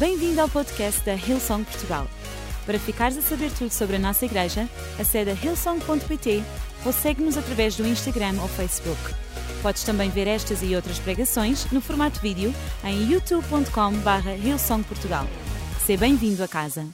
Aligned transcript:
Bem-vindo 0.00 0.40
ao 0.40 0.48
podcast 0.48 1.04
da 1.04 1.12
Hillsong 1.12 1.62
Portugal. 1.62 2.06
Para 2.64 2.78
ficares 2.78 3.18
a 3.18 3.20
saber 3.20 3.50
tudo 3.52 3.70
sobre 3.70 3.96
a 3.96 3.98
nossa 3.98 4.24
igreja, 4.24 4.62
acede 4.98 5.28
a 5.28 5.34
hillsong.pt 5.34 6.40
ou 6.86 6.90
segue-nos 6.90 7.36
através 7.36 7.76
do 7.76 7.86
Instagram 7.86 8.40
ou 8.40 8.48
Facebook. 8.48 8.98
Podes 9.62 9.84
também 9.84 10.08
ver 10.08 10.26
estas 10.26 10.62
e 10.62 10.74
outras 10.74 10.98
pregações 10.98 11.70
no 11.70 11.82
formato 11.82 12.18
vídeo 12.18 12.50
em 12.82 13.12
youtube.com.br 13.12 14.42
hillsongportugal. 14.42 15.26
Seja 15.84 16.00
bem-vindo 16.00 16.42
a 16.42 16.48
casa. 16.48 16.88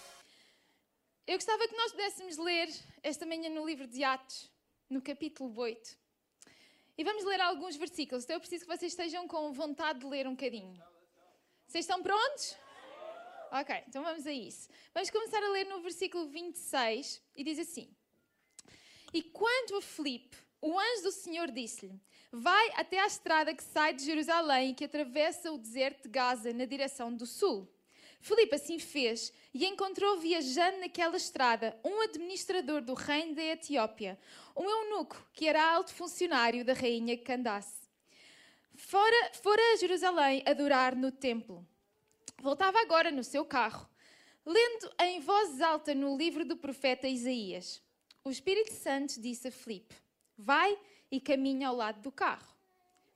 Eu 1.28 1.36
gostava 1.36 1.68
que 1.68 1.76
nós 1.76 1.92
pudéssemos 1.92 2.36
ler 2.38 2.68
esta 3.04 3.24
manhã 3.24 3.48
no 3.50 3.64
livro 3.64 3.86
de 3.86 4.02
Atos, 4.02 4.50
no 4.90 5.00
capítulo 5.00 5.56
8. 5.56 5.96
E 6.98 7.04
vamos 7.04 7.22
ler 7.24 7.40
alguns 7.40 7.76
versículos. 7.76 8.24
Então 8.24 8.34
eu 8.34 8.40
preciso 8.40 8.66
que 8.66 8.76
vocês 8.76 8.90
estejam 8.90 9.28
com 9.28 9.52
vontade 9.52 10.00
de 10.00 10.06
ler 10.06 10.26
um 10.26 10.32
bocadinho. 10.32 10.76
Vocês 11.68 11.84
estão 11.84 12.02
prontos? 12.02 12.65
Ok, 13.52 13.84
então 13.88 14.02
vamos 14.02 14.26
a 14.26 14.32
isso. 14.32 14.68
Vamos 14.92 15.10
começar 15.10 15.42
a 15.42 15.48
ler 15.48 15.66
no 15.66 15.80
versículo 15.80 16.26
26 16.26 17.22
e 17.34 17.44
diz 17.44 17.58
assim: 17.58 17.88
E 19.12 19.22
quando 19.22 19.76
a 19.76 19.82
Filipe, 19.82 20.36
o 20.60 20.78
anjo 20.78 21.02
do 21.04 21.12
Senhor 21.12 21.50
disse-lhe: 21.50 22.00
Vai 22.32 22.70
até 22.74 22.98
à 22.98 23.06
estrada 23.06 23.54
que 23.54 23.62
sai 23.62 23.94
de 23.94 24.04
Jerusalém 24.04 24.70
e 24.70 24.74
que 24.74 24.84
atravessa 24.84 25.52
o 25.52 25.58
deserto 25.58 26.02
de 26.02 26.08
Gaza 26.08 26.52
na 26.52 26.64
direção 26.64 27.14
do 27.14 27.26
sul. 27.26 27.72
Filipe 28.20 28.56
assim 28.56 28.78
fez 28.78 29.32
e 29.54 29.64
encontrou 29.64 30.18
viajando 30.18 30.78
naquela 30.78 31.16
estrada 31.16 31.78
um 31.84 32.00
administrador 32.00 32.80
do 32.82 32.94
reino 32.94 33.36
da 33.36 33.42
Etiópia, 33.42 34.18
um 34.56 34.68
eunuco 34.68 35.24
que 35.32 35.46
era 35.46 35.72
alto 35.74 35.94
funcionário 35.94 36.64
da 36.64 36.72
rainha 36.72 37.16
Candace. 37.16 37.86
Fora, 38.74 39.32
fora 39.34 39.62
a 39.72 39.76
Jerusalém 39.76 40.42
adorar 40.44 40.96
no 40.96 41.12
templo. 41.12 41.66
Voltava 42.40 42.80
agora 42.80 43.10
no 43.10 43.24
seu 43.24 43.44
carro, 43.44 43.88
lendo 44.44 44.92
em 45.00 45.20
voz 45.20 45.60
alta 45.60 45.94
no 45.94 46.16
livro 46.16 46.44
do 46.44 46.56
profeta 46.56 47.08
Isaías. 47.08 47.82
O 48.24 48.30
Espírito 48.30 48.72
Santo 48.72 49.20
disse 49.20 49.48
a 49.48 49.52
Filipe: 49.52 49.94
Vai 50.36 50.78
e 51.10 51.20
caminha 51.20 51.68
ao 51.68 51.76
lado 51.76 52.00
do 52.00 52.12
carro. 52.12 52.54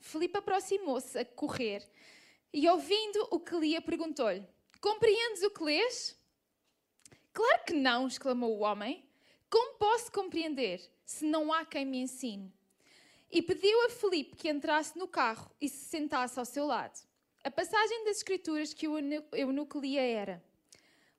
Filipe 0.00 0.38
aproximou-se 0.38 1.18
a 1.18 1.24
correr 1.24 1.86
e, 2.52 2.68
ouvindo 2.68 3.28
o 3.30 3.38
que 3.38 3.54
lia, 3.56 3.80
perguntou-lhe: 3.80 4.46
Compreendes 4.80 5.42
o 5.42 5.50
que 5.50 5.62
lês? 5.62 6.16
Claro 7.32 7.64
que 7.64 7.74
não, 7.74 8.06
exclamou 8.06 8.56
o 8.56 8.60
homem. 8.60 9.04
Como 9.48 9.74
posso 9.74 10.10
compreender 10.10 10.80
se 11.04 11.24
não 11.24 11.52
há 11.52 11.64
quem 11.64 11.84
me 11.84 11.98
ensine? 11.98 12.52
E 13.30 13.42
pediu 13.42 13.86
a 13.86 13.90
Filipe 13.90 14.36
que 14.36 14.48
entrasse 14.48 14.98
no 14.98 15.06
carro 15.06 15.50
e 15.60 15.68
se 15.68 15.84
sentasse 15.84 16.38
ao 16.38 16.44
seu 16.44 16.66
lado. 16.66 16.98
A 17.42 17.50
passagem 17.50 18.04
das 18.04 18.18
Escrituras 18.18 18.74
que 18.74 18.86
o 18.86 18.98
eunuco 19.32 19.80
lia 19.80 20.02
era: 20.02 20.44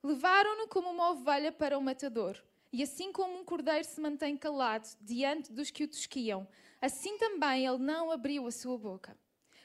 Levaram-no 0.03 0.67
como 0.67 0.91
uma 0.91 1.09
ovelha 1.09 1.52
para 1.52 1.75
o 1.75 1.81
matador, 1.81 2.39
e 2.72 2.83
assim 2.83 3.11
como 3.11 3.39
um 3.39 3.44
cordeiro 3.44 3.83
se 3.83 4.00
mantém 4.00 4.38
calado 4.38 4.88
diante 5.02 5.52
dos 5.52 5.72
que 5.72 5.83
o 5.83 5.88
tosquiam, 5.88 6.47
assim 6.80 7.17
também 7.17 7.66
ele 7.66 7.80
não 7.80 8.11
abriu 8.11 8.45
a 8.45 8.52
sua 8.52 8.77
boca. 8.77 9.17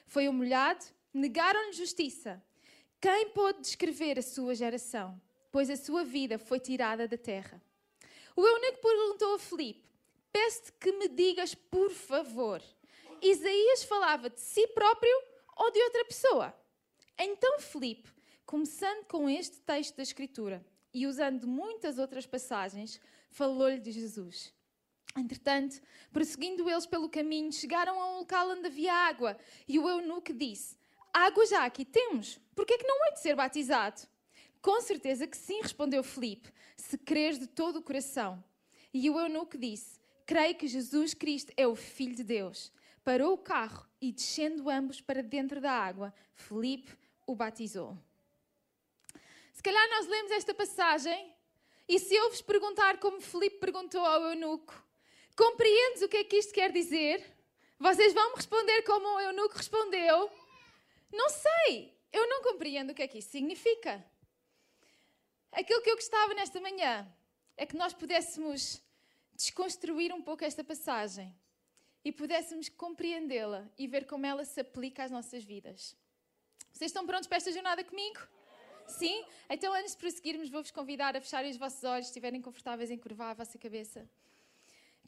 Foi 0.07 0.27
humilhado, 0.27 0.83
negaram-lhe 1.13 1.73
justiça. 1.73 2.43
Quem 2.99 3.29
pode 3.29 3.61
descrever 3.61 4.17
a 4.17 4.23
sua 4.23 4.55
geração? 4.55 5.21
Pois 5.51 5.69
a 5.69 5.77
sua 5.77 6.03
vida 6.03 6.39
foi 6.39 6.59
tirada 6.59 7.07
da 7.07 7.17
terra. 7.17 7.61
O 8.35 8.43
eunuco 8.43 8.81
perguntou 8.81 9.35
a 9.35 9.39
Filipe: 9.39 9.87
Peço-te 10.31 10.71
que 10.79 10.91
me 10.91 11.07
digas, 11.07 11.53
por 11.53 11.91
favor, 11.91 12.63
Isaías 13.21 13.83
falava 13.83 14.27
de 14.27 14.41
si 14.41 14.65
próprio 14.69 15.26
ou 15.57 15.71
de 15.71 15.81
outra 15.81 16.05
pessoa? 16.05 16.53
Então 17.17 17.59
Filipe, 17.59 18.09
começando 18.45 19.05
com 19.05 19.29
este 19.29 19.59
texto 19.61 19.95
da 19.95 20.03
Escritura 20.03 20.65
e 20.93 21.05
usando 21.07 21.47
muitas 21.47 21.97
outras 21.97 22.25
passagens, 22.25 22.99
falou-lhe 23.29 23.79
de 23.79 23.91
Jesus. 23.91 24.53
Entretanto, 25.17 25.81
prosseguindo 26.13 26.69
eles 26.69 26.85
pelo 26.85 27.09
caminho, 27.09 27.51
chegaram 27.51 27.99
a 27.99 28.11
um 28.13 28.19
local 28.19 28.49
onde 28.51 28.67
havia 28.67 28.93
água, 28.93 29.37
e 29.67 29.79
o 29.79 29.89
eunuco 29.89 30.33
disse: 30.33 30.77
Água 31.13 31.45
já 31.45 31.65
aqui 31.65 31.83
temos, 31.83 32.39
por 32.55 32.65
que 32.65 32.73
é 32.73 32.77
que 32.77 32.87
não 32.87 33.05
hei 33.05 33.13
de 33.13 33.21
ser 33.21 33.35
batizado? 33.35 34.07
Com 34.61 34.79
certeza 34.81 35.25
que 35.25 35.37
sim, 35.37 35.61
respondeu 35.61 36.03
Filipe, 36.03 36.51
se 36.75 36.97
creres 36.97 37.39
de 37.39 37.47
todo 37.47 37.77
o 37.77 37.83
coração. 37.83 38.43
E 38.93 39.09
o 39.09 39.19
eunuco 39.19 39.57
disse: 39.57 39.99
Creio 40.25 40.55
que 40.55 40.67
Jesus 40.67 41.13
Cristo 41.13 41.51
é 41.57 41.65
o 41.65 41.75
Filho 41.75 42.15
de 42.15 42.23
Deus. 42.23 42.71
Parou 43.07 43.35
o 43.35 43.37
carro 43.37 43.87
e, 44.01 44.11
descendo 44.11 44.69
ambos 44.69 44.99
para 44.99 45.23
dentro 45.23 45.61
da 45.61 45.71
água, 45.71 46.13
Filipe 46.33 46.93
o 47.25 47.33
batizou. 47.37 47.97
Se 49.53 49.63
calhar 49.63 49.89
nós 49.91 50.07
lemos 50.07 50.29
esta 50.33 50.53
passagem 50.53 51.33
e 51.87 51.99
se 51.99 52.13
eu 52.13 52.29
vos 52.29 52.41
perguntar 52.41 52.99
como 52.99 53.21
Filipe 53.21 53.59
perguntou 53.59 54.01
ao 54.01 54.23
eunuco, 54.23 54.73
compreendes 55.37 56.01
o 56.01 56.09
que 56.09 56.17
é 56.17 56.23
que 56.25 56.35
isto 56.35 56.53
quer 56.53 56.69
dizer? 56.69 57.23
Vocês 57.79 58.13
vão 58.13 58.31
me 58.31 58.35
responder 58.35 58.81
como 58.81 59.07
o 59.07 59.21
eunuco 59.21 59.55
respondeu? 59.55 60.29
Não 61.09 61.29
sei, 61.29 61.97
eu 62.11 62.27
não 62.27 62.43
compreendo 62.43 62.91
o 62.91 62.93
que 62.93 63.03
é 63.03 63.07
que 63.07 63.19
isso 63.19 63.29
significa. 63.29 64.05
Aquilo 65.53 65.81
que 65.81 65.91
eu 65.91 65.95
gostava 65.95 66.33
nesta 66.33 66.59
manhã 66.59 67.09
é 67.55 67.65
que 67.65 67.77
nós 67.77 67.93
pudéssemos 67.93 68.83
desconstruir 69.33 70.11
um 70.11 70.21
pouco 70.21 70.43
esta 70.43 70.61
passagem 70.61 71.33
e 72.07 72.11
pudéssemos 72.13 72.69
compreendê-la 72.69 73.69
e 73.77 73.85
ver 73.85 74.05
como 74.05 74.25
ela 74.25 74.45
se 74.45 74.61
aplica 74.61 75.03
às 75.03 75.11
nossas 75.11 75.43
vidas. 75.43 75.93
Vocês 76.71 76.89
estão 76.89 77.05
prontos 77.05 77.27
para 77.27 77.35
esta 77.35 77.51
jornada 77.51 77.83
comigo? 77.83 78.21
Sim? 78.87 79.25
Então, 79.49 79.73
antes 79.73 79.91
de 79.91 79.97
prosseguirmos, 79.97 80.49
vou-vos 80.49 80.71
convidar 80.71 81.17
a 81.17 81.19
fecharem 81.19 81.51
os 81.51 81.57
vossos 81.57 81.83
olhos, 81.83 82.05
se 82.05 82.11
estiverem 82.11 82.41
confortáveis 82.41 82.89
em 82.89 82.97
curvar 82.97 83.31
a 83.31 83.33
vossa 83.33 83.57
cabeça. 83.57 84.09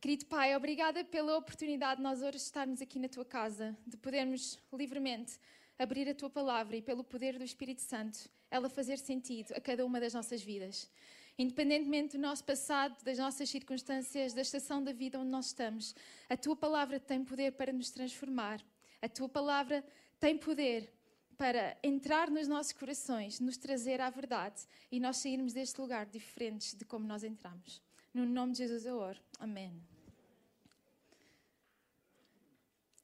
Querido 0.01 0.25
Pai, 0.25 0.53
obrigada 0.57 1.05
pela 1.05 1.37
oportunidade 1.37 1.99
de 1.99 2.03
nós 2.03 2.21
hoje 2.21 2.35
estarmos 2.35 2.81
aqui 2.81 2.99
na 2.99 3.07
tua 3.07 3.23
casa, 3.23 3.77
de 3.87 3.95
podermos 3.95 4.59
livremente 4.73 5.39
abrir 5.77 6.09
a 6.09 6.13
tua 6.13 6.29
palavra 6.29 6.75
e 6.75 6.81
pelo 6.81 7.05
poder 7.05 7.37
do 7.37 7.45
Espírito 7.45 7.81
Santo 7.81 8.29
ela 8.51 8.69
fazer 8.69 8.97
sentido 8.97 9.53
a 9.53 9.61
cada 9.61 9.85
uma 9.85 10.01
das 10.01 10.13
nossas 10.13 10.41
vidas. 10.41 10.91
Independentemente 11.39 12.17
do 12.17 12.21
nosso 12.21 12.43
passado, 12.43 13.01
das 13.01 13.17
nossas 13.17 13.49
circunstâncias, 13.49 14.33
da 14.33 14.41
estação 14.41 14.83
da 14.83 14.91
vida 14.91 15.17
onde 15.17 15.29
nós 15.29 15.45
estamos, 15.45 15.95
a 16.29 16.35
tua 16.35 16.53
palavra 16.53 16.99
tem 16.99 17.23
poder 17.23 17.53
para 17.53 17.71
nos 17.71 17.91
transformar. 17.91 18.61
A 19.01 19.07
tua 19.07 19.29
palavra 19.29 19.81
tem 20.19 20.37
poder 20.37 20.93
para 21.37 21.77
entrar 21.81 22.29
nos 22.29 22.45
nossos 22.45 22.73
corações, 22.73 23.39
nos 23.39 23.55
trazer 23.55 24.01
à 24.01 24.09
verdade 24.09 24.67
e 24.91 24.99
nós 24.99 25.15
sairmos 25.15 25.53
deste 25.53 25.79
lugar 25.79 26.05
diferentes 26.07 26.73
de 26.75 26.83
como 26.83 27.07
nós 27.07 27.23
entramos. 27.23 27.81
No 28.13 28.25
nome 28.25 28.51
de 28.51 28.57
Jesus 28.57 28.85
eu 28.85 28.97
oro. 28.97 29.21
Amém. 29.39 29.81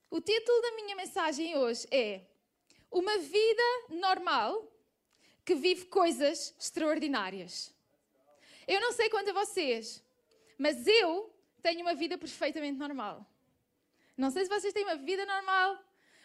O 0.09 0.19
título 0.19 0.61
da 0.61 0.75
minha 0.75 0.95
mensagem 0.97 1.55
hoje 1.55 1.87
é 1.89 2.25
Uma 2.91 3.17
vida 3.17 3.63
normal 3.91 4.69
que 5.45 5.55
vive 5.55 5.85
coisas 5.85 6.53
extraordinárias. 6.59 7.74
Eu 8.67 8.79
não 8.81 8.91
sei 8.91 9.09
quanto 9.09 9.29
a 9.29 9.33
vocês, 9.33 10.03
mas 10.57 10.87
eu 10.87 11.33
tenho 11.61 11.81
uma 11.81 11.93
vida 11.93 12.17
perfeitamente 12.17 12.77
normal. 12.77 13.25
Não 14.17 14.31
sei 14.31 14.45
se 14.45 14.49
vocês 14.49 14.73
têm 14.73 14.83
uma 14.83 14.95
vida 14.95 15.25
normal 15.25 15.77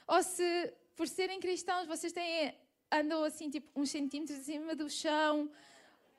ou 0.06 0.22
se, 0.22 0.72
por 0.96 1.06
serem 1.08 1.40
cristãos, 1.40 1.86
vocês 1.86 2.12
têm, 2.12 2.54
andam 2.90 3.22
assim, 3.24 3.50
tipo, 3.50 3.68
uns 3.80 3.90
centímetros 3.90 4.38
acima 4.40 4.74
do 4.74 4.88
chão, 4.88 5.50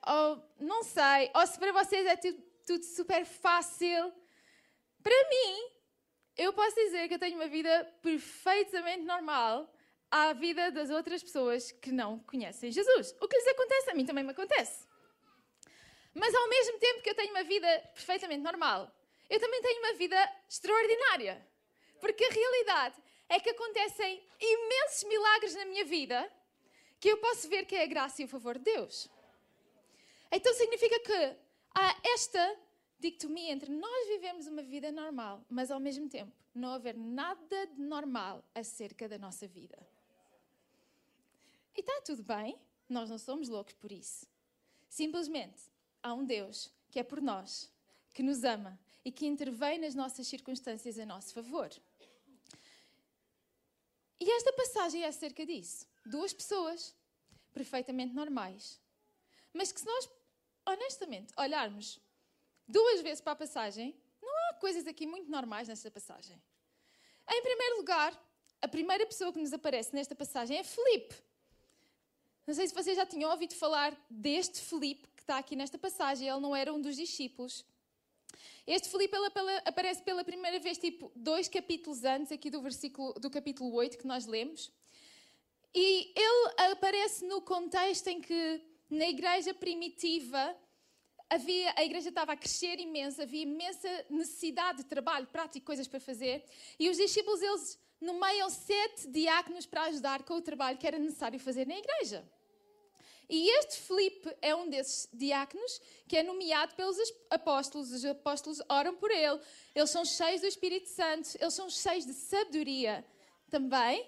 ou 0.06 0.42
não 0.58 0.82
sei, 0.82 1.30
ou 1.34 1.46
se 1.46 1.58
para 1.58 1.72
vocês 1.72 2.06
é 2.06 2.16
tudo, 2.16 2.42
tudo 2.66 2.84
super 2.84 3.24
fácil. 3.24 4.12
Para 5.02 5.28
mim, 5.28 5.70
eu 6.36 6.52
posso 6.52 6.74
dizer 6.74 7.08
que 7.08 7.14
eu 7.14 7.18
tenho 7.18 7.36
uma 7.36 7.48
vida 7.48 7.84
perfeitamente 8.00 9.04
normal 9.04 9.72
à 10.10 10.32
vida 10.32 10.70
das 10.70 10.90
outras 10.90 11.22
pessoas 11.22 11.70
que 11.72 11.90
não 11.90 12.18
conhecem 12.20 12.70
Jesus. 12.70 13.14
O 13.20 13.28
que 13.28 13.36
lhes 13.36 13.48
acontece, 13.48 13.90
a 13.90 13.94
mim 13.94 14.04
também 14.04 14.24
me 14.24 14.30
acontece. 14.30 14.86
Mas 16.14 16.34
ao 16.34 16.48
mesmo 16.48 16.78
tempo 16.78 17.02
que 17.02 17.10
eu 17.10 17.14
tenho 17.14 17.30
uma 17.30 17.42
vida 17.42 17.66
perfeitamente 17.94 18.42
normal, 18.42 18.90
eu 19.30 19.40
também 19.40 19.62
tenho 19.62 19.80
uma 19.80 19.94
vida 19.94 20.32
extraordinária. 20.48 21.46
Porque 22.00 22.24
a 22.24 22.30
realidade 22.30 22.96
é 23.28 23.40
que 23.40 23.50
acontecem 23.50 24.22
imensos 24.38 25.04
milagres 25.04 25.54
na 25.54 25.64
minha 25.64 25.84
vida 25.84 26.30
que 27.00 27.08
eu 27.08 27.16
posso 27.16 27.48
ver 27.48 27.64
que 27.64 27.74
é 27.74 27.84
a 27.84 27.86
graça 27.86 28.22
e 28.22 28.24
o 28.24 28.28
favor 28.28 28.58
de 28.58 28.64
Deus. 28.64 29.08
Então 30.30 30.52
significa 30.54 31.00
que 31.00 31.36
há 31.74 31.96
esta 32.14 32.58
dicotomia 32.98 33.50
entre 33.50 33.72
nós 33.72 34.08
vivemos 34.08 34.46
uma 34.46 34.62
vida 34.62 34.92
normal, 34.92 35.44
mas 35.48 35.70
ao 35.70 35.80
mesmo 35.80 36.08
tempo 36.08 36.32
não 36.54 36.74
haver 36.74 36.96
nada 36.96 37.66
de 37.66 37.80
normal 37.80 38.44
acerca 38.54 39.08
da 39.08 39.18
nossa 39.18 39.48
vida. 39.48 39.78
E 41.74 41.80
está 41.80 42.00
tudo 42.02 42.22
bem, 42.22 42.58
nós 42.88 43.08
não 43.08 43.18
somos 43.18 43.48
loucos 43.48 43.74
por 43.74 43.90
isso. 43.90 44.26
Simplesmente 44.88 45.71
há 46.02 46.12
um 46.12 46.24
Deus 46.24 46.70
que 46.90 46.98
é 46.98 47.02
por 47.02 47.22
nós, 47.22 47.70
que 48.12 48.22
nos 48.22 48.44
ama 48.44 48.78
e 49.04 49.10
que 49.10 49.26
intervém 49.26 49.78
nas 49.78 49.94
nossas 49.94 50.26
circunstâncias 50.26 50.98
a 50.98 51.06
nosso 51.06 51.32
favor. 51.32 51.70
E 54.20 54.30
esta 54.30 54.52
passagem 54.52 55.02
é 55.02 55.08
acerca 55.08 55.44
disso. 55.44 55.86
Duas 56.04 56.32
pessoas. 56.32 56.94
perfeitamente 57.52 58.14
normais. 58.14 58.80
Mas 59.52 59.70
que 59.70 59.80
se 59.80 59.86
nós, 59.86 60.08
honestamente, 60.64 61.34
olharmos 61.36 62.00
duas 62.66 63.02
vezes 63.02 63.20
para 63.20 63.32
a 63.32 63.36
passagem, 63.36 63.94
não 64.22 64.34
há 64.48 64.54
coisas 64.54 64.86
aqui 64.86 65.06
muito 65.06 65.30
normais 65.30 65.68
nesta 65.68 65.90
passagem. 65.90 66.40
Em 67.28 67.42
primeiro 67.42 67.76
lugar, 67.76 68.18
a 68.62 68.68
primeira 68.68 69.04
pessoa 69.04 69.32
que 69.32 69.38
nos 69.38 69.52
aparece 69.52 69.94
nesta 69.94 70.14
passagem 70.14 70.56
é 70.56 70.64
Felipe. 70.64 71.14
Não 72.46 72.54
sei 72.54 72.66
se 72.66 72.74
vocês 72.74 72.96
já 72.96 73.04
tinham 73.04 73.30
ouvido 73.30 73.54
falar 73.54 73.94
deste 74.08 74.60
Felipe 74.60 75.06
que 75.22 75.24
está 75.24 75.38
aqui 75.38 75.54
nesta 75.54 75.78
passagem. 75.78 76.28
Ele 76.28 76.40
não 76.40 76.54
era 76.54 76.72
um 76.72 76.80
dos 76.80 76.96
discípulos. 76.96 77.64
Este 78.66 78.88
Filipe 78.88 79.16
aparece 79.64 80.02
pela 80.02 80.24
primeira 80.24 80.58
vez, 80.58 80.78
tipo, 80.78 81.12
dois 81.14 81.48
capítulos 81.48 82.04
antes, 82.04 82.32
aqui 82.32 82.50
do 82.50 82.60
versículo 82.60 83.12
do 83.14 83.30
capítulo 83.30 83.72
8 83.72 83.98
que 83.98 84.06
nós 84.06 84.26
lemos. 84.26 84.70
E 85.74 86.12
ele 86.14 86.72
aparece 86.72 87.24
no 87.24 87.40
contexto 87.40 88.08
em 88.08 88.20
que, 88.20 88.60
na 88.90 89.08
igreja 89.08 89.54
primitiva, 89.54 90.56
havia, 91.30 91.72
a 91.76 91.84
igreja 91.84 92.08
estava 92.08 92.32
a 92.32 92.36
crescer 92.36 92.78
imenso, 92.78 93.22
havia 93.22 93.42
imensa 93.42 93.88
necessidade 94.10 94.78
de 94.78 94.84
trabalho 94.84 95.26
prático, 95.28 95.66
coisas 95.66 95.88
para 95.88 96.00
fazer. 96.00 96.44
E 96.78 96.90
os 96.90 96.96
discípulos, 96.96 97.40
eles 97.40 97.78
nomeiam 98.00 98.50
sete 98.50 99.08
diáconos 99.08 99.66
para 99.66 99.82
ajudar 99.84 100.24
com 100.24 100.34
o 100.34 100.42
trabalho 100.42 100.78
que 100.78 100.86
era 100.86 100.98
necessário 100.98 101.38
fazer 101.38 101.66
na 101.66 101.78
igreja. 101.78 102.24
E 103.34 103.48
este 103.60 103.78
Filipe 103.78 104.30
é 104.42 104.54
um 104.54 104.68
desses 104.68 105.08
diáconos 105.10 105.80
que 106.06 106.18
é 106.18 106.22
nomeado 106.22 106.74
pelos 106.74 106.98
apóstolos. 107.30 107.90
Os 107.90 108.04
apóstolos 108.04 108.60
oram 108.68 108.94
por 108.94 109.10
ele. 109.10 109.40
Eles 109.74 109.88
são 109.88 110.04
cheios 110.04 110.42
do 110.42 110.46
Espírito 110.46 110.90
Santo. 110.90 111.30
Eles 111.40 111.54
são 111.54 111.70
cheios 111.70 112.04
de 112.04 112.12
sabedoria 112.12 113.02
também. 113.48 114.06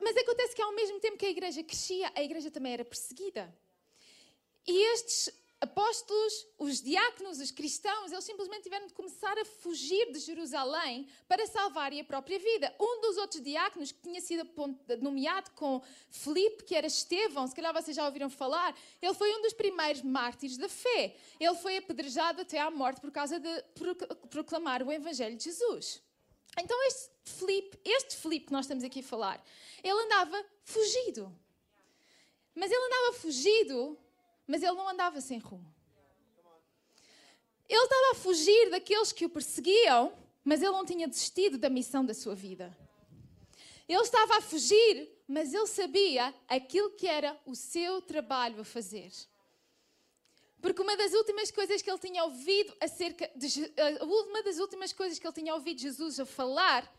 Mas 0.00 0.16
acontece 0.16 0.56
que 0.56 0.62
ao 0.62 0.72
mesmo 0.72 0.98
tempo 1.00 1.18
que 1.18 1.26
a 1.26 1.28
igreja 1.28 1.62
crescia, 1.62 2.10
a 2.14 2.22
igreja 2.22 2.50
também 2.50 2.72
era 2.72 2.82
perseguida. 2.82 3.54
E 4.66 4.94
estes 4.94 5.30
apóstolos, 5.60 6.46
os 6.58 6.82
diáconos, 6.82 7.40
os 7.40 7.50
cristãos, 7.50 8.12
eles 8.12 8.24
simplesmente 8.24 8.64
tiveram 8.64 8.86
de 8.86 8.92
começar 8.92 9.38
a 9.38 9.44
fugir 9.44 10.12
de 10.12 10.18
Jerusalém 10.18 11.08
para 11.26 11.46
salvarem 11.46 12.00
a 12.00 12.04
própria 12.04 12.38
vida. 12.38 12.74
Um 12.78 13.00
dos 13.00 13.16
outros 13.16 13.42
diáconos 13.42 13.90
que 13.90 14.00
tinha 14.00 14.20
sido 14.20 14.48
nomeado 15.00 15.50
com 15.52 15.82
Filipe, 16.10 16.64
que 16.64 16.74
era 16.74 16.86
Estevão, 16.86 17.46
se 17.46 17.54
calhar 17.54 17.72
vocês 17.72 17.96
já 17.96 18.04
ouviram 18.04 18.28
falar, 18.28 18.76
ele 19.00 19.14
foi 19.14 19.34
um 19.34 19.42
dos 19.42 19.54
primeiros 19.54 20.02
mártires 20.02 20.58
da 20.58 20.68
fé. 20.68 21.16
Ele 21.40 21.54
foi 21.56 21.78
apedrejado 21.78 22.42
até 22.42 22.60
à 22.60 22.70
morte 22.70 23.00
por 23.00 23.10
causa 23.10 23.40
de 23.40 23.64
proclamar 24.28 24.82
o 24.82 24.92
evangelho 24.92 25.36
de 25.36 25.44
Jesus. 25.44 26.02
Então 26.58 26.82
este 26.84 27.10
Filipe, 27.24 27.78
este 27.84 28.16
Filipe 28.16 28.46
que 28.46 28.52
nós 28.52 28.66
estamos 28.66 28.84
aqui 28.84 29.00
a 29.00 29.02
falar, 29.02 29.42
ele 29.82 30.00
andava 30.04 30.44
fugido. 30.64 31.34
Mas 32.54 32.70
ele 32.70 32.84
andava 32.86 33.12
fugido 33.18 33.98
mas 34.46 34.62
ele 34.62 34.72
não 34.72 34.88
andava 34.88 35.20
sem 35.20 35.38
rumo. 35.38 35.74
Ele 37.68 37.82
estava 37.82 38.12
a 38.12 38.14
fugir 38.14 38.70
daqueles 38.70 39.12
que 39.12 39.24
o 39.24 39.30
perseguiam, 39.30 40.12
mas 40.44 40.62
ele 40.62 40.72
não 40.72 40.86
tinha 40.86 41.08
desistido 41.08 41.58
da 41.58 41.68
missão 41.68 42.04
da 42.04 42.14
sua 42.14 42.34
vida. 42.34 42.76
Ele 43.88 44.00
estava 44.00 44.38
a 44.38 44.40
fugir, 44.40 45.08
mas 45.26 45.52
ele 45.52 45.66
sabia 45.66 46.34
aquilo 46.48 46.90
que 46.90 47.06
era 47.06 47.38
o 47.44 47.54
seu 47.54 48.00
trabalho 48.02 48.60
a 48.60 48.64
fazer. 48.64 49.10
Porque 50.60 50.82
uma 50.82 50.96
das 50.96 51.12
últimas 51.12 51.50
coisas 51.50 51.82
que 51.82 51.90
ele 51.90 51.98
tinha 51.98 52.24
ouvido 52.24 52.76
acerca 52.80 53.30
de, 53.36 53.72
uma 54.02 54.42
das 54.42 54.58
últimas 54.58 54.92
coisas 54.92 55.18
que 55.18 55.26
ele 55.26 55.34
tinha 55.34 55.54
ouvido 55.54 55.80
Jesus 55.80 56.18
a 56.18 56.26
falar 56.26 56.92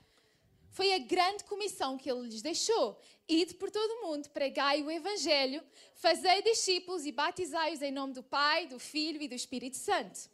foi 0.72 0.94
a 0.94 1.00
grande 1.00 1.44
comissão 1.44 1.98
que 1.98 2.10
ele 2.10 2.28
lhes 2.28 2.42
deixou. 2.42 3.00
Ide 3.28 3.56
por 3.56 3.70
todo 3.70 3.92
o 3.92 4.08
mundo, 4.08 4.30
pregai 4.30 4.82
o 4.82 4.92
Evangelho, 4.92 5.64
fazei 5.96 6.42
discípulos 6.42 7.06
e 7.06 7.12
batizai-os 7.12 7.82
em 7.82 7.92
nome 7.92 8.14
do 8.14 8.24
Pai, 8.24 8.68
do 8.68 8.80
Filho 8.80 9.22
e 9.22 9.28
do 9.28 9.36
Espírito 9.36 9.78
Santo. 9.78 10.30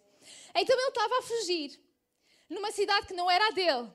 Então 0.56 0.77
ele 0.77 0.89
estava 0.89 1.19
a 1.19 1.21
fugir, 1.21 1.80
numa 2.50 2.71
cidade 2.71 3.07
que 3.07 3.13
não 3.13 3.30
era 3.30 3.47
a 3.47 3.51
dele. 3.51 3.91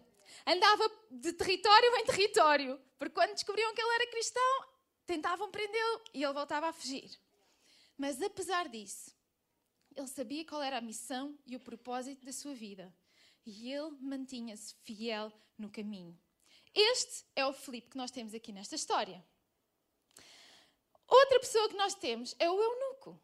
Andava 0.47 0.91
de 1.11 1.33
território 1.33 1.97
em 1.97 2.05
território, 2.07 2.81
porque 2.99 3.15
quando 3.15 3.35
descobriam 3.35 3.75
que 3.75 3.81
ele 3.81 3.95
era 3.95 4.11
cristão, 4.11 4.65
tentavam 5.07 5.51
prendê-lo 5.51 6.03
e 6.13 6.25
ele 6.25 6.33
voltava 6.33 6.69
a 6.69 6.73
fugir. 6.73 7.11
Mas 7.97 8.21
apesar 8.23 8.69
disso, 8.69 9.15
ele 9.95 10.07
sabia 10.07 10.45
qual 10.45 10.63
era 10.63 10.79
a 10.79 10.81
missão 10.81 11.37
e 11.47 11.57
o 11.57 11.61
propósito 11.61 12.25
da 12.25 12.33
sua 12.33 12.55
vida. 12.55 12.95
E 13.45 13.73
ele 13.73 13.97
mantinha-se 14.01 14.75
fiel 14.85 15.33
no 15.57 15.71
caminho. 15.71 16.19
Este 16.81 17.25
é 17.35 17.45
o 17.45 17.53
Filipe 17.53 17.91
que 17.91 17.97
nós 17.97 18.13
temos 18.13 18.33
aqui 18.33 18.53
nesta 18.53 18.77
história. 18.77 19.25
Outra 21.09 21.41
pessoa 21.41 21.69
que 21.69 21.77
nós 21.77 21.93
temos 21.93 22.37
é 22.39 22.49
o 22.49 22.63
eunuco. 22.63 23.19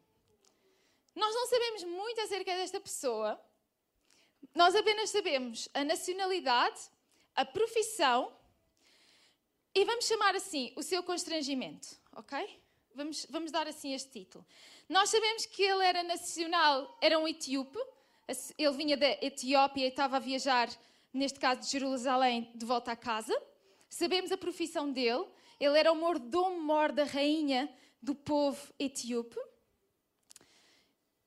Nós 1.15 1.33
não 1.33 1.47
sabemos 1.47 1.83
muito 1.85 2.19
acerca 2.19 2.53
desta 2.53 2.81
pessoa, 2.81 3.39
nós 4.53 4.75
apenas 4.75 5.09
sabemos 5.09 5.69
a 5.73 5.85
nacionalidade, 5.85 6.81
a 7.33 7.45
profissão 7.45 8.35
e 9.73 9.85
vamos 9.85 10.05
chamar 10.05 10.35
assim 10.35 10.73
o 10.75 10.83
seu 10.83 11.01
constrangimento, 11.01 11.97
ok? 12.11 12.61
Vamos, 12.93 13.25
vamos 13.29 13.51
dar 13.53 13.67
assim 13.69 13.93
este 13.93 14.11
título. 14.11 14.45
Nós 14.89 15.09
sabemos 15.09 15.45
que 15.45 15.63
ele 15.63 15.85
era 15.85 16.03
nacional, 16.03 16.97
era 17.01 17.17
um 17.17 17.25
etíope, 17.25 17.79
ele 18.57 18.75
vinha 18.75 18.97
da 18.97 19.11
Etiópia 19.25 19.85
e 19.85 19.89
estava 19.89 20.17
a 20.17 20.19
viajar 20.19 20.69
neste 21.15 21.39
caso 21.39 21.61
de 21.61 21.67
Jerusalém, 21.67 22.51
de 22.53 22.65
volta 22.65 22.91
à 22.91 22.95
casa. 22.95 23.33
Sabemos 23.89 24.31
a 24.33 24.37
profissão 24.37 24.91
dele. 24.91 25.25
Ele 25.57 25.79
era 25.79 25.91
o 25.91 25.95
mordomo-mor 25.95 26.91
da 26.91 27.05
rainha 27.05 27.73
do 28.01 28.13
povo 28.13 28.73
etíope. 28.77 29.39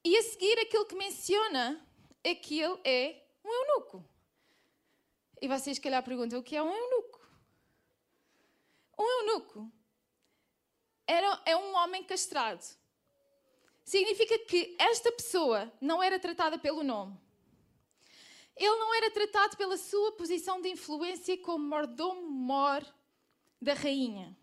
E 0.04 0.16
a 0.16 0.22
seguir, 0.22 0.58
aquilo 0.58 0.84
que 0.84 0.94
menciona 0.94 1.82
é 2.22 2.34
que 2.34 2.60
ele 2.60 2.78
é 2.84 3.24
um 3.42 3.50
eunuco. 3.50 4.04
E 5.40 5.48
vocês, 5.48 5.78
se 5.78 5.80
calhar, 5.80 6.02
perguntam: 6.04 6.38
o 6.38 6.42
que 6.42 6.54
é 6.54 6.62
um 6.62 6.70
eunuco? 6.70 7.26
Um 8.98 9.04
eunuco 9.20 9.72
era, 11.06 11.42
é 11.46 11.56
um 11.56 11.74
homem 11.76 12.04
castrado. 12.04 12.62
Significa 13.84 14.38
que 14.40 14.76
esta 14.78 15.10
pessoa 15.10 15.72
não 15.80 16.02
era 16.02 16.18
tratada 16.18 16.58
pelo 16.58 16.82
nome 16.82 17.18
ele 18.58 18.76
não 18.76 18.94
era 18.94 19.10
tratado 19.10 19.56
pela 19.56 19.76
sua 19.76 20.12
posição 20.12 20.60
de 20.60 20.68
influência 20.68 21.38
como 21.38 21.64
mordomo-mor 21.64 22.84
da 23.62 23.72
rainha. 23.72 24.36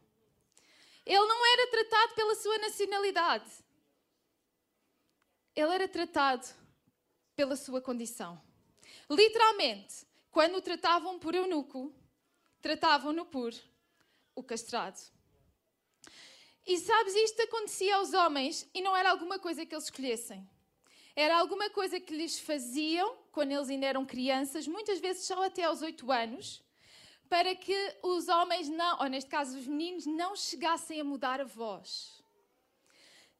Ele 1.06 1.25
não 1.27 1.45
era 1.53 1.69
tratado 1.69 2.15
pela 2.15 2.35
sua 2.35 2.57
nacionalidade. 2.59 3.51
Ele 5.55 5.74
era 5.74 5.88
tratado 5.88 6.48
pela 7.36 7.55
sua 7.55 7.81
condição. 7.81 8.41
Literalmente, 9.10 10.07
quando 10.31 10.55
o 10.55 10.62
tratavam 10.62 11.19
por 11.19 11.36
eunuco, 11.36 11.93
tratavam-no 12.62 13.25
por 13.25 13.53
o 14.34 14.41
castrado. 14.41 15.00
E 16.65 16.77
sabes, 16.79 17.13
isto 17.15 17.41
acontecia 17.41 17.98
aos 17.98 18.13
homens 18.13 18.67
e 18.74 18.81
não 18.81 18.95
era 18.95 19.12
alguma 19.12 19.38
coisa 19.38 19.65
que 19.65 19.75
eles 19.75 19.84
escolhessem. 19.84 20.50
Era 21.15 21.38
alguma 21.38 21.69
coisa 21.69 22.00
que 22.00 22.15
lhes 22.15 22.39
faziam 22.39 23.25
quando 23.36 23.51
eles 23.51 23.70
ainda 23.70 23.86
eram 23.86 24.06
crianças, 24.06 24.65
muitas 24.65 25.00
vezes 25.00 25.25
só 25.25 25.44
até 25.44 25.65
aos 25.65 25.82
oito 25.82 26.10
anos, 26.10 26.63
para 27.27 27.54
que 27.54 27.80
os 28.01 28.30
homens 28.30 28.70
não, 28.70 29.00
ou 29.00 29.08
neste 29.08 29.30
caso 29.30 29.60
os 29.60 29.68
meninos, 29.68 30.06
não 30.06 30.38
chegassem 30.38 31.01
a 31.01 31.04
mudar 31.04 31.42
a 31.42 31.44
voz. 31.44 32.24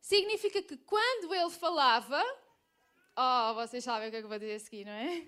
Significa 0.02 0.62
que 0.62 0.76
quando 0.76 1.34
ele 1.34 1.50
falava, 1.50 2.22
oh, 3.16 3.54
vocês 3.54 3.86
sabem 3.86 4.10
o 4.10 4.12
que 4.12 4.18
é 4.18 4.20
que 4.20 4.26
eu 4.26 4.30
vou 4.30 4.38
dizer 4.38 4.56
a 4.56 4.60
seguir, 4.60 4.84
não 4.84 4.92
é? 4.92 5.26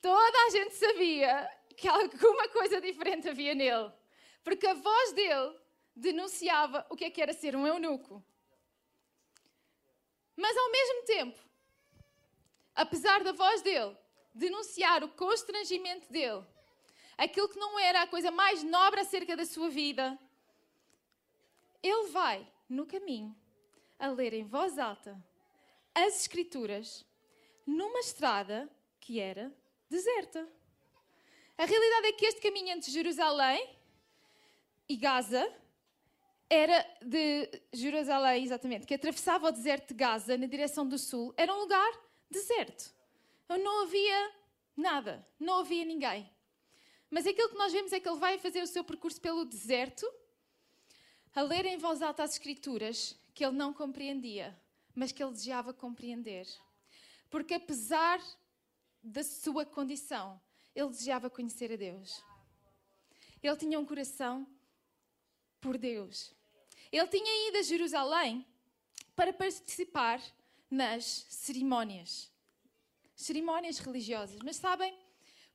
Toda 0.00 0.38
a 0.46 0.50
gente 0.50 0.74
sabia 0.74 1.50
que 1.76 1.86
alguma 1.86 2.48
coisa 2.48 2.80
diferente 2.80 3.28
havia 3.28 3.54
nele, 3.54 3.92
porque 4.42 4.66
a 4.66 4.74
voz 4.74 5.12
dele 5.12 5.54
denunciava 5.94 6.86
o 6.88 6.96
que 6.96 7.04
é 7.04 7.10
que 7.10 7.20
era 7.20 7.34
ser 7.34 7.54
um 7.54 7.66
eunuco. 7.66 8.24
Mas 10.34 10.56
ao 10.56 10.70
mesmo 10.70 11.02
tempo, 11.04 11.38
apesar 12.74 13.22
da 13.22 13.32
voz 13.32 13.62
dele 13.62 13.96
denunciar 14.34 15.04
o 15.04 15.08
constrangimento 15.08 16.10
dele, 16.10 16.44
aquilo 17.16 17.48
que 17.48 17.58
não 17.58 17.78
era 17.78 18.02
a 18.02 18.06
coisa 18.06 18.30
mais 18.30 18.62
nobre 18.62 19.00
acerca 19.00 19.36
da 19.36 19.44
sua 19.44 19.68
vida, 19.70 20.18
ele 21.82 22.08
vai 22.08 22.46
no 22.68 22.86
caminho 22.86 23.34
a 23.98 24.08
ler 24.08 24.34
em 24.34 24.44
voz 24.44 24.78
alta 24.78 25.22
as 25.94 26.22
Escrituras 26.22 27.06
numa 27.64 28.00
estrada 28.00 28.68
que 29.00 29.20
era 29.20 29.52
deserta. 29.88 30.46
A 31.56 31.64
realidade 31.64 32.08
é 32.08 32.12
que 32.12 32.26
este 32.26 32.40
caminho 32.40 32.70
entre 32.70 32.90
Jerusalém 32.90 33.78
e 34.88 34.96
Gaza 34.96 35.48
era 36.50 36.84
de 37.00 37.48
Jerusalém, 37.72 38.42
exatamente, 38.42 38.86
que 38.86 38.94
atravessava 38.94 39.48
o 39.48 39.52
deserto 39.52 39.88
de 39.88 39.94
Gaza 39.94 40.36
na 40.36 40.46
direção 40.46 40.86
do 40.86 40.98
sul, 40.98 41.32
era 41.36 41.54
um 41.54 41.60
lugar 41.60 41.92
deserto. 42.30 42.92
Não 43.48 43.82
havia 43.82 44.32
nada, 44.76 45.26
não 45.38 45.60
havia 45.60 45.84
ninguém. 45.84 46.28
Mas 47.10 47.26
aquilo 47.26 47.48
que 47.48 47.58
nós 47.58 47.72
vemos 47.72 47.92
é 47.92 48.00
que 48.00 48.08
ele 48.08 48.18
vai 48.18 48.38
fazer 48.38 48.62
o 48.62 48.66
seu 48.66 48.82
percurso 48.82 49.20
pelo 49.20 49.44
deserto 49.44 50.10
a 51.34 51.42
ler 51.42 51.66
em 51.66 51.76
voz 51.76 52.02
alta 52.02 52.22
as 52.22 52.32
Escrituras 52.32 53.16
que 53.34 53.44
ele 53.44 53.56
não 53.56 53.72
compreendia, 53.72 54.56
mas 54.94 55.12
que 55.12 55.22
ele 55.22 55.32
desejava 55.32 55.72
compreender. 55.72 56.46
Porque 57.28 57.54
apesar 57.54 58.20
da 59.02 59.22
sua 59.22 59.66
condição, 59.66 60.40
ele 60.74 60.88
desejava 60.88 61.28
conhecer 61.28 61.72
a 61.72 61.76
Deus. 61.76 62.22
Ele 63.42 63.56
tinha 63.56 63.78
um 63.78 63.84
coração 63.84 64.46
por 65.60 65.76
Deus. 65.76 66.32
Ele 66.90 67.06
tinha 67.08 67.48
ido 67.48 67.58
a 67.58 67.62
Jerusalém 67.62 68.46
para 69.14 69.32
participar 69.32 70.20
nas 70.74 71.26
cerimónias. 71.30 72.30
Cerimónias 73.14 73.78
religiosas. 73.78 74.38
Mas 74.44 74.56
sabem, 74.56 74.96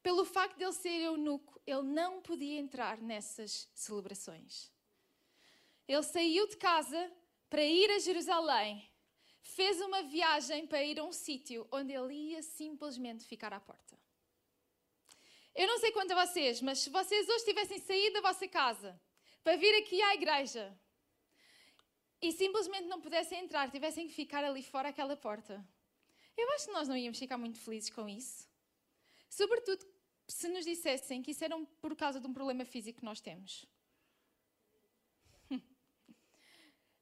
pelo 0.02 0.26
facto 0.26 0.58
de 0.58 0.64
ele 0.64 0.74
ser 0.74 1.02
eunuco, 1.02 1.62
ele 1.68 1.84
não 1.84 2.22
podia 2.22 2.60
entrar 2.60 3.00
nessas 3.00 3.70
celebrações. 3.76 4.72
Ele 5.88 6.04
saiu 6.04 6.48
de 6.48 6.58
casa 6.58 7.12
para 7.50 7.64
ir 7.64 7.90
a 7.92 8.00
Jerusalém, 8.00 8.88
fez 9.42 9.82
uma 9.82 10.04
viagem 10.04 10.66
para 10.68 10.84
ir 10.84 11.00
a 11.00 11.04
um 11.04 11.12
sítio 11.12 11.68
onde 11.72 11.92
ele 11.92 12.14
ia 12.14 12.42
simplesmente 12.42 13.26
ficar 13.26 13.52
à 13.54 13.60
porta. 13.60 13.98
Eu 15.56 15.68
não 15.68 15.80
sei 15.80 15.92
quanto 15.92 16.14
a 16.14 16.26
vocês, 16.26 16.62
mas 16.62 16.80
se 16.80 16.90
vocês 16.90 17.28
hoje 17.28 17.46
tivessem 17.46 17.80
saído 17.80 18.14
da 18.14 18.22
vossa 18.22 18.48
casa 18.48 19.00
para 19.44 19.58
vir 19.58 19.76
aqui 19.80 20.02
à 20.02 20.14
igreja 20.14 20.80
e 22.22 22.32
simplesmente 22.32 22.88
não 22.88 23.02
pudessem 23.02 23.40
entrar, 23.44 23.72
tivessem 23.72 24.08
que 24.08 24.14
ficar 24.14 24.44
ali 24.44 24.62
fora 24.62 24.90
aquela 24.90 25.16
porta, 25.16 25.66
eu 26.36 26.50
acho 26.54 26.66
que 26.68 26.72
nós 26.72 26.88
não 26.88 26.96
íamos 26.96 27.20
ficar 27.20 27.38
muito 27.38 27.60
felizes 27.60 27.90
com 27.90 28.08
isso. 28.08 28.48
Sobretudo 29.30 29.86
se 30.28 30.48
nos 30.48 30.66
dissessem 30.66 31.22
que 31.22 31.32
isso 31.32 31.44
era 31.44 31.58
por 31.82 31.96
causa 31.96 32.20
de 32.20 32.28
um 32.28 32.34
problema 32.34 32.64
físico 32.66 33.00
que 33.00 33.06
nós 33.06 33.20
temos. 33.20 33.66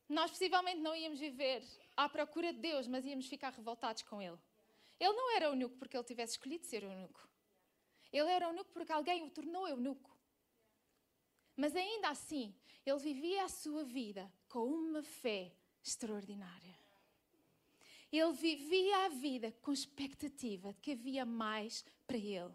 Nós 0.09 0.31
possivelmente 0.31 0.79
não 0.79 0.95
íamos 0.95 1.19
viver 1.19 1.62
à 1.95 2.07
procura 2.07 2.53
de 2.53 2.59
Deus, 2.59 2.88
mas 2.88 3.05
íamos 3.05 3.27
ficar 3.27 3.51
revoltados 3.51 4.03
com 4.03 4.21
Ele. 4.21 4.38
Ele 5.00 5.13
não 5.13 5.36
era 5.36 5.45
eunuco 5.45 5.75
porque 5.77 5.95
ele 5.95 6.03
tivesse 6.03 6.33
escolhido 6.33 6.65
ser 6.65 6.83
eunuco. 6.83 7.27
Ele 8.12 8.29
era 8.29 8.45
eunuco 8.45 8.71
porque 8.71 8.91
alguém 8.91 9.24
o 9.24 9.29
tornou 9.29 9.67
eunuco. 9.67 10.17
Mas 11.55 11.75
ainda 11.75 12.09
assim, 12.09 12.55
ele 12.86 13.00
vivia 13.00 13.43
a 13.43 13.50
sua 13.50 13.83
vida 13.83 14.31
com 14.57 14.65
uma 14.65 15.03
fé 15.03 15.51
extraordinária. 15.83 16.75
Ele 18.11 18.33
vivia 18.33 19.05
a 19.05 19.09
vida 19.09 19.51
com 19.61 19.71
expectativa 19.71 20.73
de 20.73 20.79
que 20.81 20.93
havia 20.93 21.27
mais 21.27 21.85
para 22.07 22.17
ele. 22.17 22.51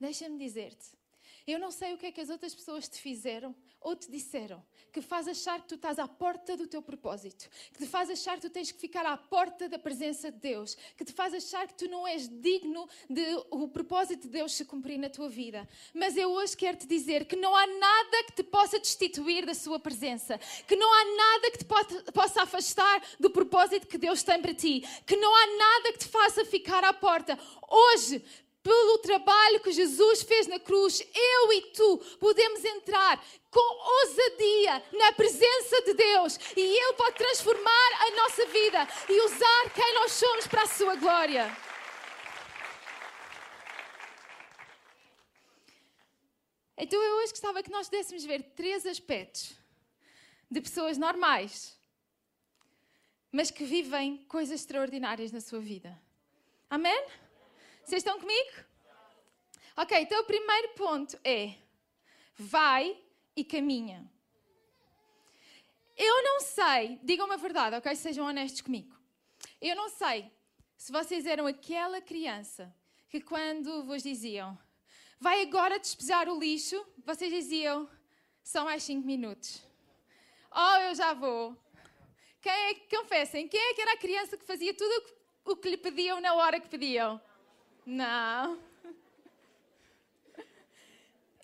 Deixa-me 0.00 0.38
dizer-te, 0.38 0.96
eu 1.46 1.58
não 1.58 1.70
sei 1.70 1.94
o 1.94 1.98
que 1.98 2.06
é 2.06 2.12
que 2.12 2.20
as 2.20 2.28
outras 2.28 2.54
pessoas 2.54 2.88
te 2.88 3.00
fizeram 3.00 3.54
ou 3.80 3.94
te 3.94 4.10
disseram 4.10 4.62
que 4.92 5.00
faz 5.00 5.28
achar 5.28 5.60
que 5.60 5.68
tu 5.68 5.74
estás 5.74 5.98
à 5.98 6.08
porta 6.08 6.56
do 6.56 6.66
teu 6.66 6.80
propósito, 6.80 7.48
que 7.72 7.78
te 7.78 7.86
faz 7.86 8.08
achar 8.08 8.36
que 8.36 8.48
tu 8.48 8.50
tens 8.50 8.72
que 8.72 8.80
ficar 8.80 9.04
à 9.04 9.16
porta 9.16 9.68
da 9.68 9.78
presença 9.78 10.32
de 10.32 10.38
Deus, 10.38 10.74
que 10.96 11.04
te 11.04 11.12
faz 11.12 11.34
achar 11.34 11.66
que 11.68 11.74
tu 11.74 11.88
não 11.88 12.06
és 12.06 12.28
digno 12.28 12.88
de 13.08 13.22
o 13.50 13.68
propósito 13.68 14.22
de 14.22 14.28
Deus 14.28 14.54
se 14.54 14.64
cumprir 14.64 14.98
na 14.98 15.10
tua 15.10 15.28
vida. 15.28 15.68
Mas 15.94 16.16
eu 16.16 16.30
hoje 16.30 16.56
quero 16.56 16.78
te 16.78 16.86
dizer 16.86 17.26
que 17.26 17.36
não 17.36 17.54
há 17.54 17.66
nada 17.66 18.24
que 18.24 18.32
te 18.32 18.42
possa 18.42 18.78
destituir 18.80 19.44
da 19.44 19.54
sua 19.54 19.78
presença, 19.78 20.38
que 20.66 20.74
não 20.74 20.92
há 20.92 21.04
nada 21.16 21.50
que 21.50 21.58
te 21.58 22.12
possa 22.12 22.42
afastar 22.42 23.02
do 23.20 23.30
propósito 23.30 23.86
que 23.86 23.98
Deus 23.98 24.22
tem 24.22 24.40
para 24.40 24.54
ti, 24.54 24.82
que 25.06 25.16
não 25.16 25.34
há 25.34 25.46
nada 25.58 25.92
que 25.92 25.98
te 25.98 26.08
faça 26.08 26.44
ficar 26.44 26.82
à 26.84 26.92
porta. 26.94 27.38
Hoje, 27.68 28.24
pelo 28.66 28.98
trabalho 28.98 29.60
que 29.60 29.70
Jesus 29.70 30.24
fez 30.24 30.48
na 30.48 30.58
cruz, 30.58 31.00
eu 31.14 31.52
e 31.52 31.60
tu 31.70 31.98
podemos 32.18 32.64
entrar 32.64 33.24
com 33.48 33.60
ousadia 34.00 34.82
na 34.92 35.12
presença 35.12 35.82
de 35.82 35.94
Deus 35.94 36.36
e 36.56 36.60
Ele 36.60 36.92
pode 36.94 37.16
transformar 37.16 37.90
a 38.00 38.10
nossa 38.16 38.44
vida 38.46 38.88
e 39.08 39.20
usar 39.24 39.70
quem 39.72 39.94
nós 39.94 40.10
somos 40.10 40.48
para 40.48 40.62
a 40.62 40.66
sua 40.66 40.96
glória. 40.96 41.56
Então 46.76 47.00
eu 47.00 47.18
hoje 47.18 47.30
gostava 47.30 47.62
que 47.62 47.70
nós 47.70 47.88
pudéssemos 47.88 48.24
ver 48.24 48.42
três 48.56 48.84
aspectos 48.84 49.52
de 50.50 50.60
pessoas 50.60 50.98
normais, 50.98 51.78
mas 53.30 53.48
que 53.48 53.64
vivem 53.64 54.24
coisas 54.24 54.60
extraordinárias 54.60 55.30
na 55.30 55.40
sua 55.40 55.60
vida. 55.60 55.96
Amém? 56.68 57.25
Vocês 57.86 58.00
estão 58.00 58.18
comigo? 58.18 58.50
Ok, 59.76 59.96
então 59.96 60.20
o 60.20 60.24
primeiro 60.24 60.70
ponto 60.70 61.16
é: 61.22 61.54
vai 62.34 63.00
e 63.36 63.44
caminha. 63.44 64.10
Eu 65.96 66.24
não 66.24 66.40
sei, 66.40 66.98
digam-me 67.04 67.34
a 67.34 67.36
verdade, 67.36 67.76
ok? 67.76 67.94
Sejam 67.94 68.26
honestos 68.26 68.60
comigo. 68.60 68.92
Eu 69.60 69.76
não 69.76 69.88
sei 69.88 70.28
se 70.76 70.90
vocês 70.90 71.26
eram 71.26 71.46
aquela 71.46 72.00
criança 72.00 72.74
que, 73.08 73.20
quando 73.20 73.84
vos 73.84 74.02
diziam, 74.02 74.58
vai 75.20 75.42
agora 75.42 75.78
despejar 75.78 76.28
o 76.28 76.40
lixo, 76.40 76.84
vocês 77.04 77.32
diziam, 77.32 77.88
são 78.42 78.64
mais 78.64 78.82
5 78.82 79.06
minutos. 79.06 79.62
Oh, 80.50 80.78
eu 80.88 80.94
já 80.96 81.14
vou. 81.14 81.56
Quem 82.42 82.52
é, 82.52 82.74
confessem, 82.74 83.46
quem 83.46 83.60
é 83.60 83.74
que 83.74 83.80
era 83.80 83.92
a 83.92 83.98
criança 83.98 84.36
que 84.36 84.44
fazia 84.44 84.74
tudo 84.74 85.14
o 85.44 85.56
que 85.56 85.70
lhe 85.70 85.76
pediam 85.76 86.20
na 86.20 86.34
hora 86.34 86.58
que 86.58 86.68
pediam? 86.68 87.20
Não. 87.86 88.60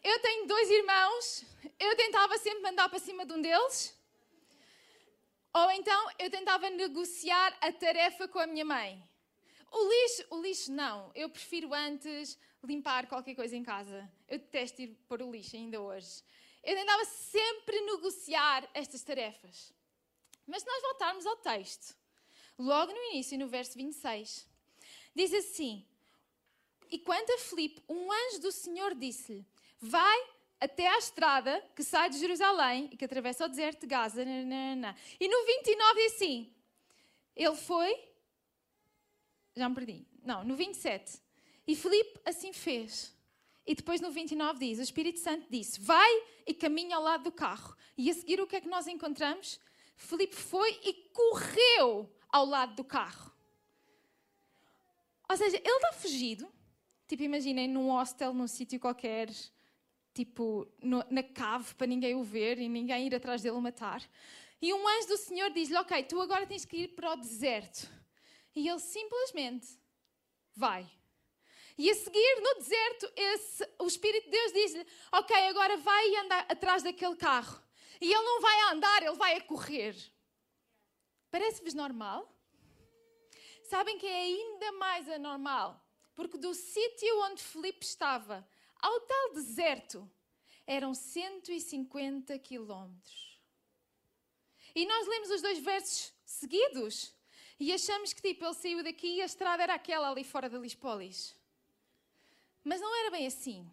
Eu 0.02 0.18
tenho 0.20 0.48
dois 0.48 0.68
irmãos, 0.68 1.44
eu 1.78 1.96
tentava 1.96 2.36
sempre 2.36 2.60
mandar 2.60 2.88
para 2.88 2.98
cima 2.98 3.24
de 3.24 3.32
um 3.32 3.40
deles, 3.40 3.96
ou 5.54 5.70
então 5.70 6.10
eu 6.18 6.28
tentava 6.28 6.68
negociar 6.68 7.56
a 7.60 7.70
tarefa 7.70 8.26
com 8.26 8.40
a 8.40 8.46
minha 8.48 8.64
mãe. 8.64 9.00
O 9.70 9.88
lixo, 9.88 10.26
o 10.30 10.42
lixo 10.42 10.72
não, 10.72 11.12
eu 11.14 11.30
prefiro 11.30 11.72
antes 11.72 12.36
limpar 12.64 13.06
qualquer 13.06 13.36
coisa 13.36 13.54
em 13.54 13.62
casa. 13.62 14.10
Eu 14.26 14.38
detesto 14.40 14.82
ir 14.82 14.88
pôr 15.06 15.22
o 15.22 15.30
lixo 15.30 15.54
ainda 15.54 15.80
hoje. 15.80 16.24
Eu 16.64 16.74
tentava 16.74 17.04
sempre 17.04 17.80
negociar 17.82 18.68
estas 18.74 19.02
tarefas. 19.04 19.72
Mas 20.44 20.62
se 20.62 20.68
nós 20.68 20.82
voltarmos 20.82 21.24
ao 21.24 21.36
texto, 21.36 21.96
logo 22.58 22.92
no 22.92 23.02
início, 23.12 23.38
no 23.38 23.46
verso 23.46 23.74
26, 23.78 24.44
diz 25.14 25.32
assim: 25.32 25.86
e 26.92 26.98
quanto 26.98 27.32
a 27.32 27.38
Filipe, 27.38 27.82
um 27.88 28.12
anjo 28.12 28.40
do 28.42 28.52
Senhor 28.52 28.94
disse-lhe: 28.94 29.46
Vai 29.80 30.28
até 30.60 30.86
à 30.86 30.98
estrada 30.98 31.64
que 31.74 31.82
sai 31.82 32.10
de 32.10 32.18
Jerusalém 32.18 32.90
e 32.92 32.98
que 32.98 33.06
atravessa 33.06 33.46
o 33.46 33.48
deserto 33.48 33.80
de 33.80 33.86
Gaza. 33.86 34.22
E 34.22 35.28
no 35.28 35.46
29 35.46 35.94
diz 36.02 36.12
assim: 36.12 36.54
Ele 37.34 37.56
foi. 37.56 37.98
Já 39.56 39.70
me 39.70 39.74
perdi. 39.74 40.06
Não, 40.22 40.44
no 40.44 40.54
27. 40.54 41.18
E 41.66 41.74
Filipe 41.74 42.20
assim 42.26 42.52
fez. 42.52 43.16
E 43.66 43.74
depois 43.74 44.02
no 44.02 44.10
29 44.10 44.58
diz: 44.58 44.78
O 44.78 44.82
Espírito 44.82 45.18
Santo 45.18 45.46
disse: 45.48 45.80
Vai 45.80 46.10
e 46.46 46.52
caminha 46.52 46.96
ao 46.96 47.02
lado 47.02 47.24
do 47.24 47.32
carro. 47.32 47.74
E 47.96 48.10
a 48.10 48.14
seguir 48.14 48.38
o 48.38 48.46
que 48.46 48.56
é 48.56 48.60
que 48.60 48.68
nós 48.68 48.86
encontramos? 48.86 49.58
Filipe 49.96 50.36
foi 50.36 50.78
e 50.84 50.92
correu 50.92 52.14
ao 52.28 52.44
lado 52.44 52.74
do 52.74 52.84
carro. 52.84 53.32
Ou 55.26 55.36
seja, 55.38 55.56
ele 55.56 55.66
está 55.66 55.92
fugido 55.94 56.52
Tipo, 57.12 57.24
imaginem 57.24 57.68
num 57.68 57.90
hostel, 57.90 58.32
num 58.32 58.46
sítio 58.46 58.80
qualquer, 58.80 59.28
tipo, 60.14 60.66
no, 60.82 61.04
na 61.10 61.22
cave, 61.22 61.74
para 61.74 61.86
ninguém 61.86 62.14
o 62.14 62.22
ver 62.24 62.58
e 62.58 62.66
ninguém 62.70 63.06
ir 63.06 63.14
atrás 63.14 63.42
dele 63.42 63.60
matar. 63.60 64.02
E 64.62 64.72
um 64.72 64.88
anjo 64.88 65.08
do 65.08 65.18
Senhor 65.18 65.50
diz-lhe: 65.50 65.76
Ok, 65.76 66.04
tu 66.04 66.18
agora 66.22 66.46
tens 66.46 66.64
que 66.64 66.74
ir 66.74 66.88
para 66.94 67.12
o 67.12 67.16
deserto. 67.16 67.86
E 68.56 68.66
ele 68.66 68.78
simplesmente 68.78 69.78
vai. 70.54 70.90
E 71.76 71.90
a 71.90 71.94
seguir, 71.94 72.40
no 72.40 72.54
deserto, 72.54 73.12
esse, 73.14 73.68
o 73.78 73.86
Espírito 73.86 74.24
de 74.24 74.30
Deus 74.30 74.52
diz-lhe: 74.54 74.86
Ok, 75.12 75.36
agora 75.48 75.76
vai 75.76 76.08
e 76.08 76.16
anda 76.16 76.38
atrás 76.48 76.82
daquele 76.82 77.16
carro. 77.16 77.62
E 78.00 78.06
ele 78.06 78.24
não 78.24 78.40
vai 78.40 78.58
a 78.60 78.72
andar, 78.72 79.02
ele 79.02 79.16
vai 79.16 79.36
a 79.36 79.40
correr. 79.42 79.94
Parece-vos 81.30 81.74
normal? 81.74 82.26
Sabem 83.64 83.98
que 83.98 84.06
é 84.06 84.22
ainda 84.22 84.72
mais 84.72 85.06
anormal 85.10 85.81
porque 86.14 86.38
do 86.38 86.54
sítio 86.54 87.22
onde 87.22 87.42
Filipe 87.42 87.84
estava 87.84 88.46
ao 88.80 89.00
tal 89.00 89.32
deserto 89.34 90.10
eram 90.66 90.94
150 90.94 92.38
quilómetros. 92.38 93.40
E 94.74 94.86
nós 94.86 95.06
lemos 95.06 95.30
os 95.30 95.42
dois 95.42 95.58
versos 95.58 96.12
seguidos 96.24 97.14
e 97.60 97.72
achamos 97.72 98.12
que 98.12 98.22
tipo 98.22 98.44
ele 98.44 98.54
saiu 98.54 98.82
daqui 98.82 99.16
e 99.16 99.22
a 99.22 99.26
estrada 99.26 99.62
era 99.62 99.74
aquela 99.74 100.10
ali 100.10 100.24
fora 100.24 100.48
de 100.48 100.58
Lispolis. 100.58 101.34
Mas 102.64 102.80
não 102.80 102.94
era 103.00 103.10
bem 103.10 103.26
assim. 103.26 103.68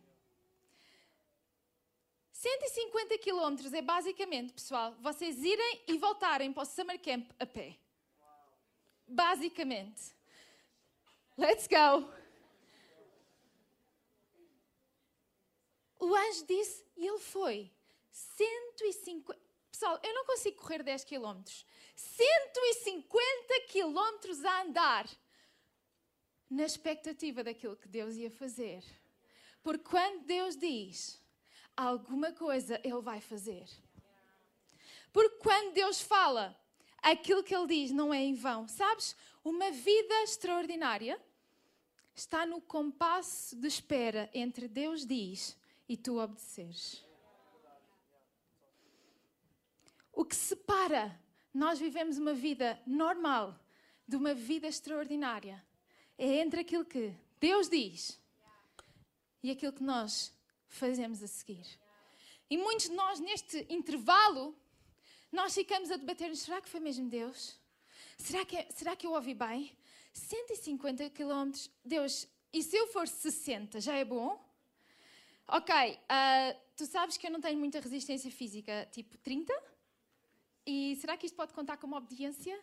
150 2.32 3.18
quilómetros 3.18 3.74
é 3.74 3.82
basicamente, 3.82 4.54
pessoal, 4.54 4.96
vocês 5.02 5.44
irem 5.44 5.84
e 5.88 5.98
voltarem 5.98 6.54
para 6.54 6.64
o 6.64 6.66
Summer 6.66 7.00
Camp 7.02 7.30
a 7.38 7.46
pé. 7.46 7.78
Basicamente. 9.08 10.14
Let's 11.38 11.68
go! 11.68 12.19
O 16.00 16.16
anjo 16.16 16.46
disse 16.46 16.86
e 16.96 17.06
ele 17.08 17.20
foi. 17.20 17.72
150, 18.12 19.38
Pessoal, 19.80 20.00
eu 20.04 20.14
não 20.14 20.26
consigo 20.26 20.58
correr 20.58 20.84
10 20.84 21.06
km. 21.06 21.42
150 21.96 23.62
km 23.72 24.46
a 24.46 24.62
andar 24.64 25.10
na 26.50 26.64
expectativa 26.64 27.44
daquilo 27.44 27.78
que 27.78 27.88
Deus 27.88 28.16
ia 28.16 28.32
fazer. 28.32 28.84
Porque 29.62 29.90
quando 29.90 30.26
Deus 30.26 30.58
diz 30.58 31.22
alguma 31.78 32.32
coisa, 32.34 32.80
Ele 32.84 33.02
vai 33.02 33.22
fazer. 33.22 33.70
Porque 35.14 35.38
quando 35.38 35.74
Deus 35.74 36.02
fala, 36.02 36.60
aquilo 37.02 37.44
que 37.44 37.56
Ele 37.56 37.68
diz 37.68 37.92
não 37.92 38.14
é 38.14 38.20
em 38.20 38.34
vão. 38.34 38.68
Sabes? 38.68 39.16
Uma 39.44 39.72
vida 39.72 40.24
extraordinária 40.24 41.22
está 42.14 42.46
no 42.46 42.60
compasso 42.60 43.56
de 43.56 43.68
espera 43.68 44.30
entre 44.34 44.68
Deus 44.68 45.06
diz 45.06 45.56
e 45.90 45.98
tu 45.98 46.20
obedeceres. 46.20 47.04
O 50.14 50.24
que 50.24 50.36
separa 50.36 51.20
nós 51.52 51.80
vivemos 51.80 52.20
uma 52.20 52.34
vida 52.34 52.80
normal 52.86 53.60
de 54.08 54.16
uma 54.16 54.34
vida 54.34 54.68
extraordinária 54.68 55.66
é 56.18 56.36
entre 56.36 56.62
aquilo 56.62 56.86
que 56.86 57.14
Deus 57.40 57.68
diz 57.68 58.20
e 59.42 59.50
aquilo 59.50 59.74
que 59.74 59.84
nós 59.84 60.32
fazemos 60.68 61.24
a 61.24 61.28
seguir. 61.28 61.66
E 62.50 62.58
muitos 62.58 62.88
de 62.88 62.94
nós, 62.94 63.20
neste 63.20 63.66
intervalo, 63.70 64.56
nós 65.32 65.54
ficamos 65.54 65.90
a 65.90 65.98
debater: 65.98 66.36
será 66.36 66.62
que 66.62 66.70
foi 66.70 66.80
mesmo 66.80 67.10
Deus? 67.10 67.60
Será 68.18 68.46
que, 68.46 68.58
é, 68.58 68.70
será 68.72 68.96
que 68.96 69.08
eu 69.08 69.14
ouvi 69.14 69.34
bem? 69.34 69.76
150 70.14 71.10
quilómetros, 71.12 71.70
Deus, 71.86 72.28
e 72.52 72.62
se 72.62 72.76
eu 72.76 72.88
for 72.88 73.08
60, 73.08 73.80
já 73.80 73.96
é 73.96 74.04
bom? 74.04 74.49
Ok, 75.52 75.74
uh, 75.74 76.60
tu 76.78 76.86
sabes 76.86 77.18
que 77.18 77.26
eu 77.26 77.32
não 77.32 77.42
tenho 77.42 77.58
muita 77.58 77.80
resistência 77.80 78.30
física, 78.30 78.88
tipo 78.92 79.18
30? 79.18 79.52
E 80.64 80.96
será 80.98 81.18
que 81.18 81.26
isto 81.26 81.36
pode 81.36 81.54
contar 81.54 81.78
como 81.78 81.96
obediência? 81.96 82.56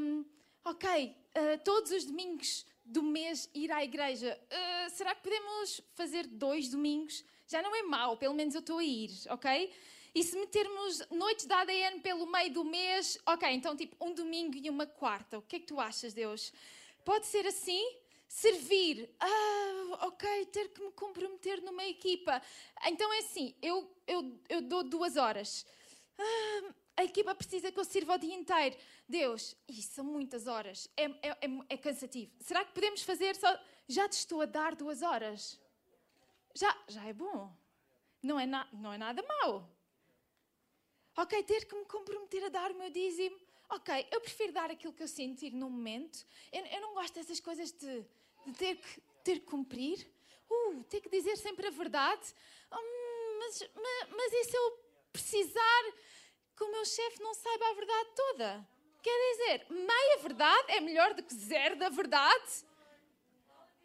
Um, 0.00 0.24
ok, 0.64 1.16
uh, 1.36 1.62
todos 1.64 1.92
os 1.92 2.04
domingos 2.04 2.66
do 2.84 3.04
mês 3.04 3.48
ir 3.54 3.70
à 3.70 3.84
igreja, 3.84 4.36
uh, 4.36 4.90
será 4.90 5.14
que 5.14 5.22
podemos 5.22 5.80
fazer 5.94 6.26
dois 6.26 6.68
domingos? 6.68 7.24
Já 7.46 7.62
não 7.62 7.72
é 7.76 7.84
mau, 7.84 8.16
pelo 8.16 8.34
menos 8.34 8.56
eu 8.56 8.60
estou 8.60 8.78
a 8.78 8.84
ir, 8.84 9.10
ok? 9.28 9.72
E 10.12 10.24
se 10.24 10.36
metermos 10.36 11.08
noites 11.08 11.46
da 11.46 11.60
ADN 11.60 12.00
pelo 12.00 12.26
meio 12.26 12.52
do 12.52 12.64
mês, 12.64 13.16
ok, 13.24 13.48
então 13.48 13.76
tipo 13.76 13.94
um 14.04 14.12
domingo 14.12 14.56
e 14.56 14.68
uma 14.68 14.86
quarta, 14.86 15.38
o 15.38 15.42
que 15.42 15.54
é 15.54 15.60
que 15.60 15.66
tu 15.66 15.78
achas, 15.78 16.12
Deus? 16.12 16.52
Pode 17.04 17.26
ser 17.26 17.46
assim? 17.46 17.96
Servir, 18.30 19.12
ah, 19.18 20.06
ok, 20.06 20.46
ter 20.46 20.68
que 20.68 20.80
me 20.80 20.92
comprometer 20.92 21.60
numa 21.62 21.84
equipa. 21.84 22.40
Então 22.86 23.12
é 23.12 23.18
assim, 23.18 23.56
eu, 23.60 23.92
eu, 24.06 24.40
eu 24.48 24.62
dou 24.62 24.84
duas 24.84 25.16
horas. 25.16 25.66
Ah, 26.16 26.74
a 26.98 27.04
equipa 27.04 27.34
precisa 27.34 27.72
que 27.72 27.80
eu 27.80 27.84
sirva 27.84 28.14
o 28.14 28.18
dia 28.18 28.32
inteiro. 28.32 28.76
Deus, 29.08 29.56
isso 29.68 29.94
são 29.94 30.04
muitas 30.04 30.46
horas, 30.46 30.88
é, 30.96 31.06
é, 31.06 31.28
é, 31.28 31.48
é 31.70 31.76
cansativo. 31.76 32.30
Será 32.38 32.64
que 32.64 32.72
podemos 32.72 33.02
fazer 33.02 33.34
só. 33.34 33.48
Já 33.88 34.08
te 34.08 34.12
estou 34.12 34.40
a 34.42 34.46
dar 34.46 34.76
duas 34.76 35.02
horas. 35.02 35.58
Já, 36.54 36.84
já 36.86 37.04
é 37.06 37.12
bom. 37.12 37.52
Não 38.22 38.38
é, 38.38 38.46
na, 38.46 38.68
não 38.72 38.92
é 38.92 38.98
nada 38.98 39.24
mau. 39.24 39.68
Ok, 41.16 41.42
ter 41.42 41.64
que 41.64 41.74
me 41.74 41.84
comprometer 41.84 42.44
a 42.44 42.48
dar 42.48 42.70
o 42.70 42.78
meu 42.78 42.90
dízimo. 42.90 43.36
Ok, 43.70 44.06
eu 44.12 44.20
prefiro 44.20 44.52
dar 44.52 44.70
aquilo 44.70 44.92
que 44.92 45.02
eu 45.02 45.08
sentir 45.08 45.52
no 45.52 45.68
momento. 45.68 46.24
Eu, 46.52 46.64
eu 46.66 46.80
não 46.80 46.94
gosto 46.94 47.14
dessas 47.14 47.40
coisas 47.40 47.72
de, 47.72 48.06
de, 48.46 48.52
ter, 48.52 48.76
que, 48.76 49.00
ter 49.24 49.40
que 49.40 49.46
cumprir. 49.46 50.06
Uh, 50.48 50.82
ter 50.84 51.00
que 51.00 51.08
dizer 51.08 51.36
sempre 51.36 51.66
a 51.66 51.70
verdade. 51.70 52.34
Hum, 52.72 53.38
mas, 53.38 53.70
mas, 53.74 54.08
mas 54.10 54.32
e 54.32 54.44
se 54.44 54.56
eu 54.56 54.78
precisar 55.12 55.92
que 56.56 56.64
o 56.64 56.70
meu 56.70 56.84
chefe 56.84 57.22
não 57.22 57.34
saiba 57.34 57.68
a 57.68 57.74
verdade 57.74 58.10
toda? 58.14 58.68
Quer 59.02 59.32
dizer, 59.32 59.66
meia 59.70 60.18
verdade 60.18 60.72
é 60.72 60.80
melhor 60.80 61.14
do 61.14 61.22
que 61.22 61.34
zero 61.34 61.76
da 61.76 61.88
verdade? 61.88 62.64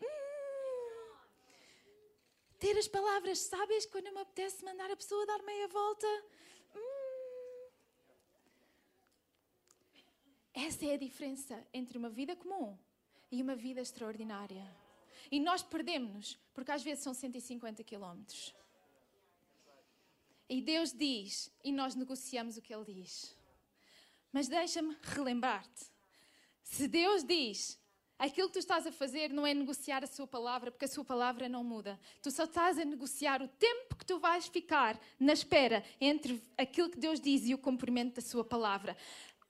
Hum, 0.01 1.15
ter 2.59 2.77
as 2.77 2.87
palavras 2.87 3.39
sábias 3.39 3.85
quando 3.85 4.11
me 4.11 4.19
apetece 4.19 4.65
mandar 4.65 4.91
a 4.91 4.95
pessoa 4.95 5.25
dar 5.25 5.41
meia 5.43 5.67
volta? 5.67 6.07
Essa 10.53 10.85
é 10.85 10.93
a 10.93 10.97
diferença 10.97 11.67
entre 11.73 11.97
uma 11.97 12.09
vida 12.09 12.33
comum 12.33 12.77
e 13.31 13.41
uma 13.41 13.55
vida 13.55 13.81
extraordinária. 13.81 14.65
E 15.31 15.39
nós 15.39 15.63
perdemos-nos, 15.63 16.37
porque 16.53 16.71
às 16.71 16.83
vezes 16.83 17.03
são 17.03 17.13
150 17.13 17.83
quilómetros. 17.83 18.53
E 20.47 20.61
Deus 20.61 20.93
diz, 20.93 21.51
e 21.63 21.71
nós 21.71 21.95
negociamos 21.95 22.57
o 22.57 22.61
que 22.61 22.73
Ele 22.73 22.85
diz. 22.85 23.35
Mas 24.31 24.47
deixa-me 24.47 24.95
relembrar-te: 25.01 25.85
se 26.61 26.87
Deus 26.87 27.23
diz, 27.23 27.79
aquilo 28.19 28.47
que 28.47 28.53
tu 28.53 28.59
estás 28.59 28.85
a 28.85 28.91
fazer 28.91 29.31
não 29.31 29.47
é 29.47 29.53
negociar 29.53 30.03
a 30.03 30.07
Sua 30.07 30.27
palavra, 30.27 30.71
porque 30.71 30.85
a 30.85 30.89
Sua 30.89 31.03
palavra 31.03 31.49
não 31.49 31.63
muda. 31.63 31.99
Tu 32.21 32.29
só 32.29 32.43
estás 32.43 32.77
a 32.77 32.85
negociar 32.85 33.41
o 33.41 33.47
tempo 33.47 33.95
que 33.95 34.05
tu 34.05 34.19
vais 34.19 34.47
ficar 34.47 34.99
na 35.19 35.33
espera 35.33 35.83
entre 35.99 36.43
aquilo 36.57 36.89
que 36.91 36.99
Deus 36.99 37.19
diz 37.19 37.47
e 37.47 37.55
o 37.55 37.57
cumprimento 37.57 38.15
da 38.15 38.21
Sua 38.21 38.43
palavra 38.43 38.95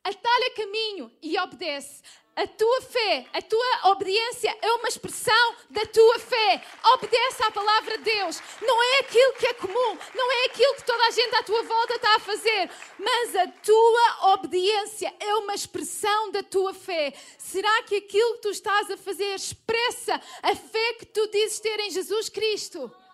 atalha 0.05 0.51
caminho 0.55 1.11
e 1.21 1.37
obedece. 1.39 2.03
A 2.35 2.45
tua 2.45 2.81
fé, 2.81 3.25
a 3.31 3.41
tua 3.41 3.91
obediência 3.91 4.55
é 4.61 4.71
uma 4.73 4.89
expressão 4.89 5.55
da 5.69 5.85
tua 5.85 6.19
fé. 6.19 6.61
Obedece 6.93 7.41
à 7.41 7.49
palavra 7.49 7.97
de 7.97 8.03
Deus. 8.03 8.41
Não 8.61 8.83
é 8.83 8.99
aquilo 8.99 9.33
que 9.33 9.47
é 9.47 9.53
comum, 9.53 9.97
não 10.13 10.31
é 10.31 10.45
aquilo 10.47 10.75
que 10.75 10.83
toda 10.83 11.01
a 11.05 11.11
gente 11.11 11.33
à 11.33 11.43
tua 11.43 11.63
volta 11.63 11.93
está 11.93 12.15
a 12.15 12.19
fazer, 12.19 12.69
mas 12.99 13.35
a 13.37 13.47
tua 13.47 14.33
obediência 14.33 15.15
é 15.17 15.33
uma 15.35 15.55
expressão 15.55 16.29
da 16.31 16.43
tua 16.43 16.73
fé. 16.73 17.13
Será 17.37 17.83
que 17.83 17.95
aquilo 17.95 18.33
que 18.35 18.41
tu 18.41 18.49
estás 18.49 18.91
a 18.91 18.97
fazer 18.97 19.33
expressa 19.33 20.21
a 20.43 20.55
fé 20.55 20.93
que 20.99 21.05
tu 21.05 21.27
dizes 21.27 21.61
ter 21.61 21.79
em 21.79 21.89
Jesus 21.89 22.29
Cristo? 22.29 22.91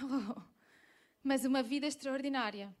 Oh, 0.00 0.40
mas 1.24 1.44
uma 1.44 1.60
vida 1.60 1.84
extraordinária 1.84 2.72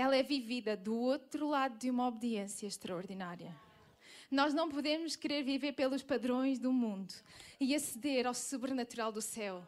ela 0.00 0.16
é 0.16 0.22
vivida 0.22 0.76
do 0.76 0.96
outro 0.96 1.48
lado 1.48 1.76
de 1.76 1.90
uma 1.90 2.06
obediência 2.06 2.66
extraordinária. 2.66 3.54
Nós 4.30 4.54
não 4.54 4.68
podemos 4.68 5.16
querer 5.16 5.42
viver 5.42 5.72
pelos 5.72 6.04
padrões 6.04 6.58
do 6.58 6.72
mundo 6.72 7.12
e 7.58 7.74
aceder 7.74 8.24
ao 8.24 8.32
sobrenatural 8.32 9.10
do 9.10 9.20
céu. 9.20 9.66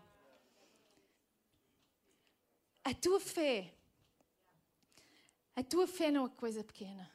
A 2.84 2.94
tua 2.94 3.18
fé, 3.18 3.72
a 5.56 5.64
tua 5.64 5.88
fé 5.88 6.12
não 6.12 6.26
é 6.26 6.28
coisa 6.28 6.62
pequena. 6.62 7.10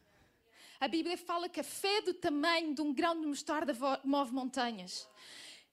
A 0.77 0.87
Bíblia 0.89 1.17
fala 1.17 1.47
que 1.47 1.61
a 1.61 1.63
fé 1.63 2.01
do 2.01 2.13
tamanho 2.13 2.75
de 2.75 2.81
um 2.81 2.93
grão 2.93 3.19
de 3.19 3.25
mostarda 3.25 3.73
move 4.03 4.33
montanhas. 4.33 5.07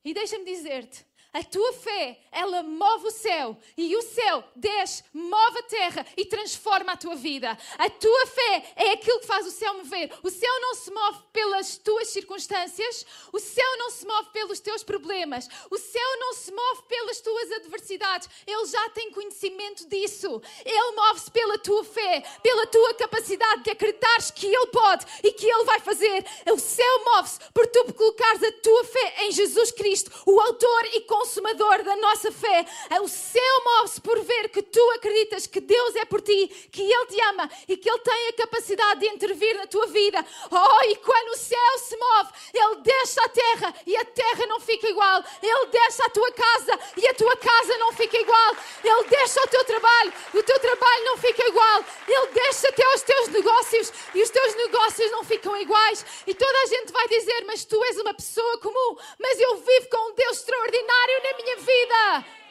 E 0.05 0.15
deixa-me 0.15 0.45
dizer-te, 0.45 1.05
a 1.33 1.43
tua 1.43 1.73
fé, 1.73 2.19
ela 2.31 2.63
move 2.63 3.07
o 3.07 3.11
céu 3.11 3.57
e 3.75 3.97
o 3.97 4.03
céu 4.03 4.45
desce, 4.55 5.03
move 5.15 5.59
a 5.59 5.63
terra 5.63 6.07
e 6.15 6.27
transforma 6.27 6.93
a 6.93 6.97
tua 6.97 7.15
vida. 7.15 7.57
A 7.79 7.89
tua 7.89 8.27
fé 8.27 8.73
é 8.77 8.91
aquilo 8.93 9.19
que 9.21 9.27
faz 9.27 9.47
o 9.47 9.51
céu 9.51 9.73
mover. 9.73 10.13
O 10.23 10.29
céu 10.29 10.61
não 10.61 10.75
se 10.75 10.91
move 10.91 11.19
pelas 11.33 11.79
tuas 11.79 12.09
circunstâncias, 12.09 13.07
o 13.33 13.39
céu 13.39 13.79
não 13.79 13.91
se 13.91 14.07
move 14.07 14.29
pelos 14.31 14.61
teus 14.61 14.83
problemas, 14.83 15.49
o 15.71 15.79
céu 15.79 16.19
não 16.21 16.35
se 16.35 16.53
move 16.53 16.83
pelas 16.87 17.19
tuas 17.23 17.53
adversidades. 17.53 18.29
Ele 18.47 18.67
já 18.67 18.91
tem 18.91 19.11
conhecimento 19.11 19.89
disso. 19.89 20.43
Ele 20.67 20.93
move-se 20.93 21.31
pela 21.31 21.59
tua 21.59 21.83
fé, 21.83 22.23
pela 22.43 22.67
tua 22.67 22.93
capacidade 22.95 23.63
de 23.63 23.71
acreditares 23.71 24.31
que 24.31 24.47
Ele 24.47 24.67
pode 24.67 25.07
e 25.23 25.33
que 25.33 25.47
Ele 25.47 25.65
vai 25.65 25.81
fazer. 25.81 26.27
O 26.53 26.59
céu 26.59 27.05
move-se 27.07 27.39
por 27.55 27.67
tu 27.69 27.95
colocares 27.95 28.43
a 28.43 28.53
tua 28.53 28.85
fé 28.85 29.15
em 29.21 29.33
Jesus 29.33 29.71
Cristo, 29.71 30.11
o 30.27 30.39
autor 30.39 30.85
e 30.93 31.01
consumador 31.01 31.22
consumador 31.23 31.85
da 31.85 31.95
nossa 31.97 32.33
fé. 32.33 32.67
O 33.01 33.09
céu 33.09 33.63
move-se 33.65 34.01
por 34.01 34.19
ver 34.23 34.49
que 34.49 34.61
tu 34.61 34.91
acreditas 34.97 35.47
que 35.47 35.61
Deus 35.61 35.95
é 35.97 36.05
por 36.05 36.21
ti, 36.21 36.49
que 36.71 36.83
Ele 36.83 37.07
te 37.07 37.21
ama 37.23 37.49
e 37.69 37.77
que 37.77 37.89
Ele 37.89 37.99
tem 38.01 38.29
a 38.29 38.33
capacidade 38.33 39.01
de 39.01 39.07
intervir 39.07 39.57
na 39.57 39.67
tua 39.67 39.87
vida. 39.87 40.25
Oh, 40.51 40.85
e 40.85 40.97
quando 40.97 41.29
o 41.29 41.37
céu 41.37 41.79
se 41.79 41.97
move, 41.97 42.31
Ele 42.53 42.77
desce 42.83 43.21
à 43.21 43.29
terra 43.29 43.75
e 43.87 43.97
a 43.97 44.05
terra 44.05 44.47
não 44.47 44.59
fica 44.61 44.89
igual. 44.89 45.23
Ele 45.41 45.67
desce 45.67 46.03
à 46.03 46.11
tua 46.11 46.33
casa 46.33 46.79
e 46.97 47.07
a 47.07 47.15
tua 47.15 47.37
casa 47.37 47.79
não 47.79 47.93
fica 47.93 48.19
igual. 48.19 48.57
Ele 48.83 49.05
desce 49.05 49.39
ao 49.39 49.47
teu 49.47 49.65
trabalho, 49.65 50.13
o 50.35 50.43
teu 50.43 50.59
trabalho 50.59 51.05
não 51.05 51.17
fica 51.19 51.47
igual. 51.49 51.85
Ele 52.09 52.27
desce 52.33 52.67
até 52.67 52.85
aos 52.85 53.03
teus 53.03 53.29
negócios 53.29 53.93
e 54.15 54.23
os 54.23 54.31
teus 54.31 54.55
negócios 54.57 55.11
não 55.13 55.25
ficam 55.25 55.57
iguais. 55.57 56.05
E 56.27 56.35
toda 56.35 56.59
a 56.63 56.67
gente 56.67 56.93
vai 56.93 57.07
dizer: 57.09 57.45
Mas 57.47 57.65
tu 57.65 57.83
és 57.85 57.99
uma 57.99 58.15
pessoa 58.15 58.59
comum, 58.59 58.97
mas 59.19 59.39
eu 59.39 59.57
vivo 59.57 59.89
com 59.89 60.11
um 60.11 60.15
Deus 60.15 60.39
extraordinário 60.39 61.12
na 61.21 61.37
minha 61.37 61.57
vida. 61.57 62.43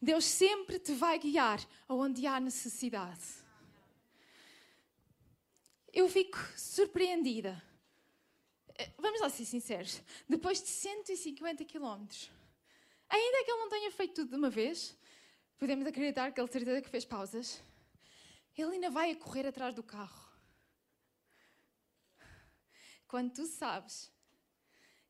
Deus 0.00 0.24
sempre 0.24 0.78
te 0.78 0.94
vai 0.94 1.18
guiar 1.18 1.60
aonde 1.86 2.26
há 2.26 2.40
necessidade. 2.40 3.20
Eu 5.92 6.08
fico 6.08 6.38
surpreendida. 6.56 7.62
eh, 8.78 8.90
vamos 8.96 9.20
lá 9.20 9.28
ser 9.28 9.44
sinceros, 9.44 10.00
depois 10.26 10.62
de 10.62 10.68
150 10.68 11.64
quilómetros, 11.66 12.30
ainda 13.08 13.44
que 13.44 13.50
ele 13.50 13.60
não 13.60 13.68
tenha 13.68 13.90
feito 13.90 14.14
tudo 14.14 14.30
de 14.30 14.36
uma 14.36 14.48
vez, 14.48 14.96
podemos 15.58 15.86
acreditar 15.86 16.32
que 16.32 16.40
ele 16.40 16.50
certeza 16.50 16.80
que 16.80 16.88
fez 16.88 17.04
pausas, 17.04 17.62
ele 18.60 18.74
ainda 18.74 18.90
vai 18.90 19.10
a 19.10 19.16
correr 19.16 19.46
atrás 19.46 19.74
do 19.74 19.82
carro. 19.82 20.28
Quando 23.06 23.32
tu 23.32 23.46
sabes 23.46 24.10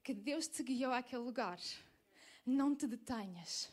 que 0.02 0.14
Deus 0.14 0.48
te 0.48 0.62
guiou 0.62 0.92
àquele 0.92 1.22
lugar, 1.22 1.58
não 2.46 2.74
te 2.74 2.86
detenhas. 2.86 3.70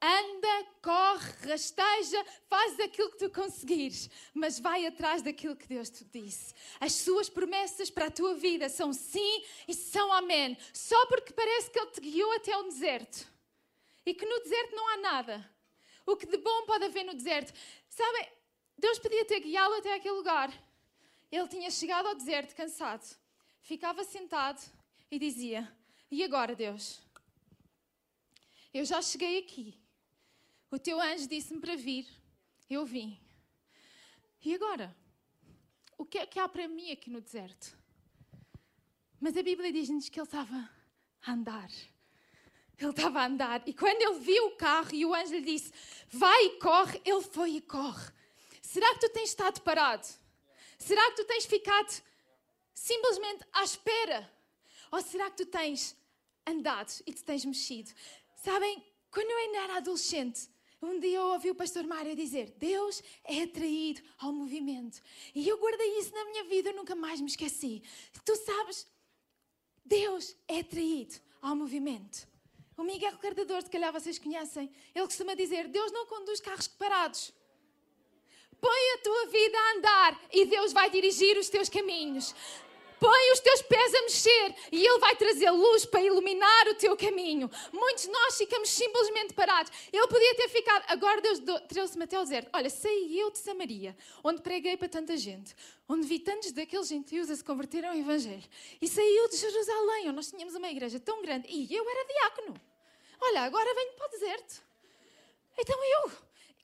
Anda, 0.00 0.66
corre, 0.82 1.50
rasteja, 1.50 2.22
faz 2.48 2.78
aquilo 2.78 3.10
que 3.12 3.18
tu 3.18 3.30
conseguires, 3.30 4.10
mas 4.34 4.58
vai 4.58 4.84
atrás 4.84 5.22
daquilo 5.22 5.56
que 5.56 5.66
Deus 5.66 5.88
te 5.88 6.04
disse. 6.04 6.54
As 6.78 6.92
suas 6.92 7.30
promessas 7.30 7.88
para 7.88 8.06
a 8.06 8.10
tua 8.10 8.34
vida 8.34 8.68
são 8.68 8.92
sim 8.92 9.42
e 9.66 9.72
são 9.72 10.12
amém. 10.12 10.56
Só 10.74 11.06
porque 11.06 11.32
parece 11.32 11.70
que 11.70 11.78
Ele 11.78 11.90
te 11.92 12.00
guiou 12.00 12.30
até 12.32 12.54
o 12.58 12.64
deserto 12.64 13.26
e 14.04 14.12
que 14.12 14.26
no 14.26 14.38
deserto 14.40 14.76
não 14.76 14.88
há 14.88 14.96
nada. 14.98 15.50
O 16.04 16.14
que 16.14 16.26
de 16.26 16.36
bom 16.36 16.66
pode 16.66 16.84
haver 16.84 17.04
no 17.04 17.14
deserto? 17.14 17.52
Sabem, 17.88 18.28
Deus 18.78 18.98
podia 18.98 19.24
ter 19.24 19.40
guiado 19.40 19.74
até 19.74 19.94
aquele 19.94 20.14
lugar. 20.14 20.52
Ele 21.30 21.48
tinha 21.48 21.70
chegado 21.70 22.06
ao 22.06 22.14
deserto 22.14 22.54
cansado, 22.54 23.04
ficava 23.60 24.04
sentado 24.04 24.60
e 25.10 25.18
dizia: 25.18 25.70
E 26.10 26.22
agora, 26.22 26.54
Deus? 26.54 27.00
Eu 28.72 28.84
já 28.84 29.00
cheguei 29.00 29.38
aqui. 29.38 29.78
O 30.70 30.78
teu 30.78 31.00
anjo 31.00 31.26
disse-me 31.26 31.60
para 31.60 31.76
vir. 31.76 32.06
Eu 32.68 32.84
vim. 32.84 33.18
E 34.44 34.54
agora? 34.54 34.94
O 35.96 36.04
que 36.04 36.18
é 36.18 36.26
que 36.26 36.38
há 36.38 36.48
para 36.48 36.68
mim 36.68 36.90
aqui 36.90 37.08
no 37.08 37.20
deserto? 37.20 37.76
Mas 39.18 39.36
a 39.36 39.42
Bíblia 39.42 39.72
diz-nos 39.72 40.08
que 40.08 40.20
ele 40.20 40.26
estava 40.26 40.70
a 41.24 41.32
andar. 41.32 41.70
Ele 42.78 42.90
estava 42.90 43.20
a 43.20 43.26
andar. 43.26 43.62
E 43.66 43.72
quando 43.72 44.02
ele 44.02 44.20
viu 44.20 44.48
o 44.48 44.56
carro 44.56 44.94
e 44.94 45.06
o 45.06 45.14
anjo 45.14 45.32
lhe 45.32 45.40
disse: 45.40 45.72
Vai 46.10 46.44
e 46.44 46.58
corre, 46.58 47.00
ele 47.04 47.22
foi 47.22 47.52
e 47.52 47.60
corre. 47.62 48.12
Será 48.66 48.92
que 48.94 49.00
tu 49.06 49.08
tens 49.10 49.28
estado 49.28 49.60
parado? 49.60 50.06
Será 50.76 51.02
que 51.10 51.22
tu 51.22 51.24
tens 51.24 51.46
ficado 51.46 52.02
simplesmente 52.74 53.44
à 53.52 53.62
espera? 53.62 54.28
Ou 54.90 55.00
será 55.00 55.30
que 55.30 55.44
tu 55.44 55.46
tens 55.46 55.96
andado 56.44 56.92
e 57.06 57.12
te 57.12 57.22
tens 57.22 57.44
mexido? 57.44 57.92
Sabem, 58.34 58.84
quando 59.08 59.30
eu 59.30 59.38
ainda 59.38 59.58
era 59.58 59.76
adolescente, 59.76 60.48
um 60.82 60.98
dia 60.98 61.18
eu 61.18 61.26
ouvi 61.28 61.48
o 61.50 61.54
pastor 61.54 61.84
Mário 61.86 62.16
dizer: 62.16 62.56
Deus 62.58 63.02
é 63.24 63.44
atraído 63.44 64.02
ao 64.18 64.32
movimento. 64.32 65.00
E 65.32 65.48
eu 65.48 65.58
guardei 65.58 66.00
isso 66.00 66.12
na 66.12 66.24
minha 66.24 66.44
vida, 66.44 66.70
eu 66.70 66.76
nunca 66.76 66.96
mais 66.96 67.20
me 67.20 67.28
esqueci. 67.28 67.84
Tu 68.24 68.36
sabes, 68.36 68.84
Deus 69.84 70.36
é 70.48 70.58
atraído 70.58 71.14
ao 71.40 71.54
movimento. 71.54 72.26
O 72.76 72.82
Miguel 72.82 73.16
Cardador, 73.18 73.62
se 73.62 73.70
calhar 73.70 73.92
vocês 73.92 74.18
conhecem, 74.18 74.68
ele 74.92 75.06
costuma 75.06 75.34
dizer: 75.34 75.68
Deus 75.68 75.92
não 75.92 76.04
conduz 76.06 76.40
carros 76.40 76.66
parados. 76.66 77.32
Põe 78.60 78.92
a 78.94 78.98
tua 78.98 79.26
vida 79.26 79.58
a 79.58 79.72
andar 79.76 80.20
e 80.32 80.44
Deus 80.46 80.72
vai 80.72 80.90
dirigir 80.90 81.36
os 81.36 81.48
teus 81.48 81.68
caminhos. 81.68 82.34
Põe 82.98 83.32
os 83.32 83.40
teus 83.40 83.60
pés 83.62 83.94
a 83.94 84.02
mexer 84.02 84.54
e 84.72 84.86
Ele 84.86 84.98
vai 84.98 85.14
trazer 85.16 85.50
luz 85.50 85.84
para 85.84 86.00
iluminar 86.00 86.68
o 86.68 86.74
teu 86.74 86.96
caminho. 86.96 87.50
Muitos 87.72 88.04
de 88.04 88.10
nós 88.10 88.38
ficamos 88.38 88.70
simplesmente 88.70 89.34
parados. 89.34 89.70
Ele 89.92 90.06
podia 90.06 90.34
ter 90.34 90.48
ficado. 90.48 90.84
Agora 90.88 91.20
Deus 91.20 91.40
trouxe-me 91.68 92.04
até 92.04 92.16
ao 92.16 92.24
deserto. 92.24 92.48
Olha, 92.54 92.70
saí 92.70 93.20
eu 93.20 93.30
de 93.30 93.38
Samaria, 93.38 93.96
onde 94.24 94.40
preguei 94.40 94.76
para 94.76 94.88
tanta 94.88 95.16
gente, 95.16 95.54
onde 95.86 96.06
vi 96.06 96.18
tantos 96.18 96.52
daqueles 96.52 96.88
gentios 96.88 97.30
a 97.30 97.36
se 97.36 97.44
converterem 97.44 97.90
ao 97.90 97.96
Evangelho. 97.96 98.44
E 98.80 98.88
saí 98.88 99.16
eu 99.16 99.28
de 99.28 99.36
Jerusalém, 99.36 100.06
onde 100.06 100.16
nós 100.16 100.30
tínhamos 100.30 100.54
uma 100.54 100.70
igreja 100.70 100.98
tão 100.98 101.20
grande. 101.20 101.46
E 101.50 101.74
eu 101.74 101.88
era 101.88 102.04
diácono. 102.06 102.60
Olha, 103.20 103.42
agora 103.42 103.74
venho 103.74 103.92
para 103.92 104.06
o 104.06 104.10
deserto. 104.10 104.62
Então 105.58 105.78
eu, 105.84 106.12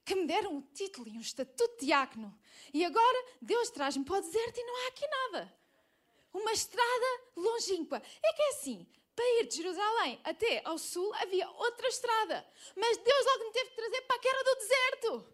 que 0.04 0.14
me 0.14 0.26
deram 0.26 0.56
um 0.56 0.62
título 0.62 1.08
e 1.08 1.16
um 1.16 1.20
estatuto 1.20 1.78
de 1.78 1.86
diácono. 1.86 2.36
E 2.72 2.84
agora 2.84 3.24
Deus 3.40 3.70
traz-me 3.70 4.04
para 4.04 4.18
o 4.18 4.20
deserto 4.20 4.58
e 4.58 4.64
não 4.64 4.76
há 4.76 4.88
aqui 4.88 5.06
nada 5.06 5.62
uma 6.32 6.52
estrada 6.52 7.06
longínqua. 7.36 8.02
É 8.22 8.32
que 8.32 8.42
é 8.42 8.48
assim, 8.50 8.86
para 9.14 9.24
ir 9.40 9.46
de 9.46 9.56
Jerusalém 9.56 10.20
até 10.24 10.62
ao 10.64 10.78
sul 10.78 11.12
havia 11.14 11.48
outra 11.50 11.88
estrada, 11.88 12.46
mas 12.74 12.96
Deus 12.96 13.26
logo 13.26 13.44
me 13.44 13.52
teve 13.52 13.70
que 13.70 13.76
trazer 13.76 14.00
para 14.02 14.16
a 14.16 14.20
guerra 14.20 14.42
do 14.42 14.54
deserto. 14.56 15.26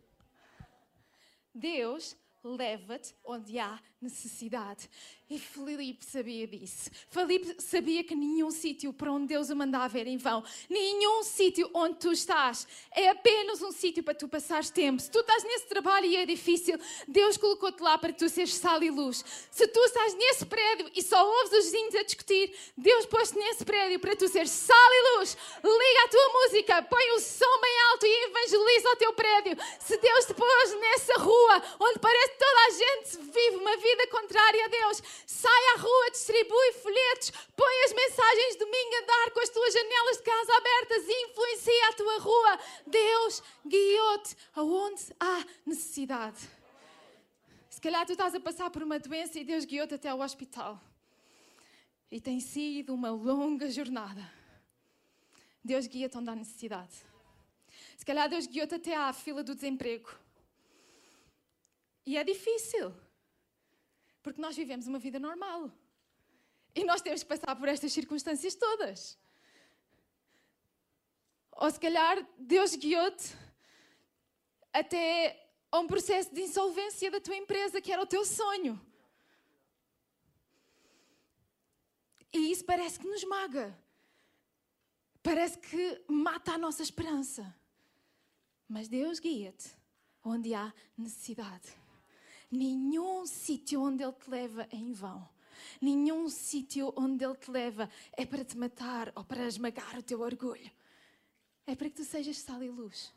Deus 1.54 2.16
leva-te 2.48 3.14
onde 3.24 3.58
há 3.58 3.78
necessidade. 4.00 4.88
E 5.28 5.38
Filipe 5.38 6.04
sabia 6.04 6.46
disso. 6.46 6.90
Filipe 7.10 7.60
sabia 7.60 8.02
que 8.02 8.14
nenhum 8.14 8.50
sítio 8.50 8.92
para 8.92 9.12
onde 9.12 9.26
Deus 9.26 9.50
o 9.50 9.56
mandava 9.56 9.98
era 9.98 10.08
em 10.08 10.16
vão. 10.16 10.42
Nenhum 10.70 11.22
sítio 11.22 11.68
onde 11.74 11.98
tu 11.98 12.12
estás 12.12 12.66
é 12.92 13.10
apenas 13.10 13.60
um 13.60 13.70
sítio 13.70 14.02
para 14.02 14.14
tu 14.14 14.26
passares 14.26 14.70
tempo. 14.70 15.02
Se 15.02 15.10
tu 15.10 15.20
estás 15.20 15.44
nesse 15.44 15.66
trabalho 15.66 16.06
e 16.06 16.16
é 16.16 16.24
difícil, 16.24 16.78
Deus 17.06 17.36
colocou-te 17.36 17.82
lá 17.82 17.98
para 17.98 18.12
tu 18.12 18.28
sejas 18.28 18.54
sal 18.54 18.82
e 18.82 18.90
luz. 18.90 19.22
Se 19.50 19.66
tu 19.68 19.80
estás 19.80 20.14
nesse 20.14 20.46
prédio 20.46 20.90
e 20.94 21.02
só 21.02 21.22
ouves 21.22 21.52
os 21.52 21.64
vizinhos 21.66 21.94
a 21.96 22.02
discutir, 22.02 22.54
Deus 22.76 23.04
pôs-te 23.04 23.36
nesse 23.36 23.64
prédio 23.64 24.00
para 24.00 24.16
tu 24.16 24.28
seres 24.28 24.50
sal 24.50 24.76
e 24.76 25.18
luz. 25.18 25.36
Liga 25.62 26.04
a 26.04 26.08
tua 26.08 26.32
música, 26.32 26.82
põe 26.84 27.10
o 27.16 27.20
som 27.20 27.60
bem 27.60 27.80
alto 27.87 27.87
e 28.88 28.92
evangeliza 28.92 28.92
o 28.92 28.96
teu 28.96 29.12
prédio. 29.12 29.56
Se 29.80 29.96
Deus 29.98 30.24
te 30.24 30.34
pôs 30.34 30.80
nessa 30.80 31.18
rua 31.18 31.62
onde 31.80 31.98
parece 31.98 32.32
que 32.32 32.38
toda 32.38 32.60
a 32.66 32.70
gente 32.70 33.32
vive 33.32 33.56
uma 33.56 33.76
vida 33.76 34.06
contrária 34.08 34.64
a 34.64 34.68
Deus, 34.68 35.02
sai 35.26 35.64
à 35.74 35.78
rua, 35.78 36.10
distribui 36.10 36.72
folhetos, 36.82 37.30
põe 37.56 37.84
as 37.84 37.92
mensagens 37.92 38.52
de 38.54 38.58
domingo 38.58 38.96
a 38.96 39.06
dar 39.06 39.30
com 39.32 39.40
as 39.40 39.48
tuas 39.50 39.74
janelas 39.74 40.16
de 40.18 40.22
casa 40.22 40.56
abertas 40.56 41.08
e 41.08 41.30
influencia 41.30 41.88
a 41.88 41.92
tua 41.92 42.18
rua. 42.18 42.58
Deus 42.86 43.42
guiou-te 43.66 44.36
aonde 44.54 45.02
há 45.20 45.44
necessidade. 45.66 46.48
Se 47.70 47.80
calhar 47.80 48.04
tu 48.06 48.12
estás 48.12 48.34
a 48.34 48.40
passar 48.40 48.70
por 48.70 48.82
uma 48.82 48.98
doença 48.98 49.38
e 49.38 49.44
Deus 49.44 49.64
guiou-te 49.64 49.94
até 49.94 50.08
ao 50.08 50.20
hospital. 50.20 50.80
E 52.10 52.20
tem 52.20 52.40
sido 52.40 52.94
uma 52.94 53.10
longa 53.10 53.70
jornada. 53.70 54.32
Deus 55.62 55.86
guia-te 55.86 56.16
onde 56.16 56.30
há 56.30 56.34
necessidade. 56.34 57.07
Se 57.98 58.04
calhar 58.08 58.28
Deus 58.28 58.46
guiou-te 58.46 58.76
até 58.76 58.94
à 58.96 59.12
fila 59.12 59.42
do 59.42 59.56
desemprego. 59.56 60.08
E 62.06 62.16
é 62.16 62.22
difícil. 62.22 62.94
Porque 64.22 64.40
nós 64.40 64.56
vivemos 64.56 64.86
uma 64.86 65.00
vida 65.00 65.18
normal. 65.18 65.60
E 66.74 66.84
nós 66.84 67.02
temos 67.02 67.24
que 67.24 67.28
passar 67.28 67.56
por 67.56 67.68
estas 67.68 67.92
circunstâncias 67.92 68.54
todas. 68.54 69.18
Ou 71.50 71.68
se 71.72 71.80
calhar 71.80 72.24
Deus 72.38 72.76
guiou-te 72.76 73.36
até 74.72 75.04
a 75.72 75.80
um 75.80 75.88
processo 75.88 76.32
de 76.32 76.42
insolvência 76.42 77.10
da 77.10 77.20
tua 77.20 77.36
empresa, 77.36 77.80
que 77.80 77.92
era 77.92 78.00
o 78.00 78.06
teu 78.06 78.24
sonho. 78.24 78.80
E 82.32 82.52
isso 82.52 82.64
parece 82.64 83.00
que 83.00 83.08
nos 83.08 83.24
maga. 83.24 83.76
Parece 85.20 85.58
que 85.58 86.04
mata 86.06 86.52
a 86.52 86.58
nossa 86.58 86.82
esperança. 86.84 87.57
Mas 88.68 88.86
Deus 88.86 89.18
guia-te 89.18 89.74
onde 90.22 90.54
há 90.54 90.72
necessidade. 90.96 91.68
Nenhum 92.50 93.26
sítio 93.26 93.82
onde 93.82 94.02
Ele 94.02 94.12
te 94.12 94.30
leva 94.30 94.68
é 94.70 94.76
em 94.76 94.92
vão. 94.92 95.28
Nenhum 95.80 96.28
sítio 96.28 96.92
onde 96.96 97.24
Ele 97.24 97.36
te 97.36 97.50
leva 97.50 97.90
é 98.12 98.26
para 98.26 98.44
te 98.44 98.56
matar 98.56 99.12
ou 99.14 99.24
para 99.24 99.46
esmagar 99.46 99.98
o 99.98 100.02
teu 100.02 100.20
orgulho. 100.20 100.70
É 101.66 101.74
para 101.74 101.88
que 101.88 101.96
tu 101.96 102.04
sejas 102.04 102.38
sal 102.38 102.62
e 102.62 102.70
luz. 102.70 103.12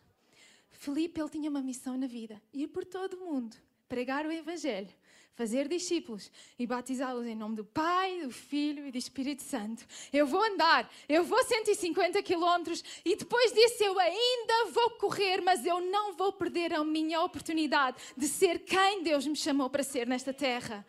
Felipe 0.70 1.22
ele 1.22 1.30
tinha 1.30 1.50
uma 1.50 1.62
missão 1.62 1.98
na 1.98 2.08
vida: 2.08 2.42
ir 2.54 2.68
por 2.68 2.86
todo 2.86 3.14
o 3.14 3.26
mundo, 3.26 3.56
pregar 3.88 4.26
o 4.26 4.32
Evangelho, 4.32 4.94
fazer 5.36 5.68
discípulos 5.68 6.32
e 6.58 6.68
batizá-los 6.68 7.26
em 7.26 7.36
nome 7.36 7.56
do 7.56 7.66
Pai, 7.66 8.22
do 8.22 8.32
Filho 8.32 8.86
e 8.86 8.92
do 8.92 8.98
Espírito 8.98 9.42
Santo. 9.42 9.86
Eu 10.12 10.28
vou 10.28 10.44
andar, 10.44 10.92
eu 11.08 11.24
vou 11.24 11.44
150 11.44 12.22
quilómetros 12.22 12.84
e 13.04 13.16
depois 13.16 13.52
disso 13.54 13.84
eu 13.84 13.98
ainda 14.00 14.72
vou 14.72 14.92
correr, 14.92 15.42
mas 15.42 15.66
eu 15.66 15.80
não 15.80 16.14
vou 16.14 16.34
perder 16.34 16.74
a 16.74 16.84
minha 16.84 17.22
oportunidade 17.22 17.98
de 18.16 18.28
ser 18.28 18.60
quem 18.60 19.04
Deus 19.04 19.26
me 19.26 19.36
chamou 19.36 19.70
para 19.70 19.84
ser 19.84 20.06
nesta 20.08 20.34
terra. 20.34 20.86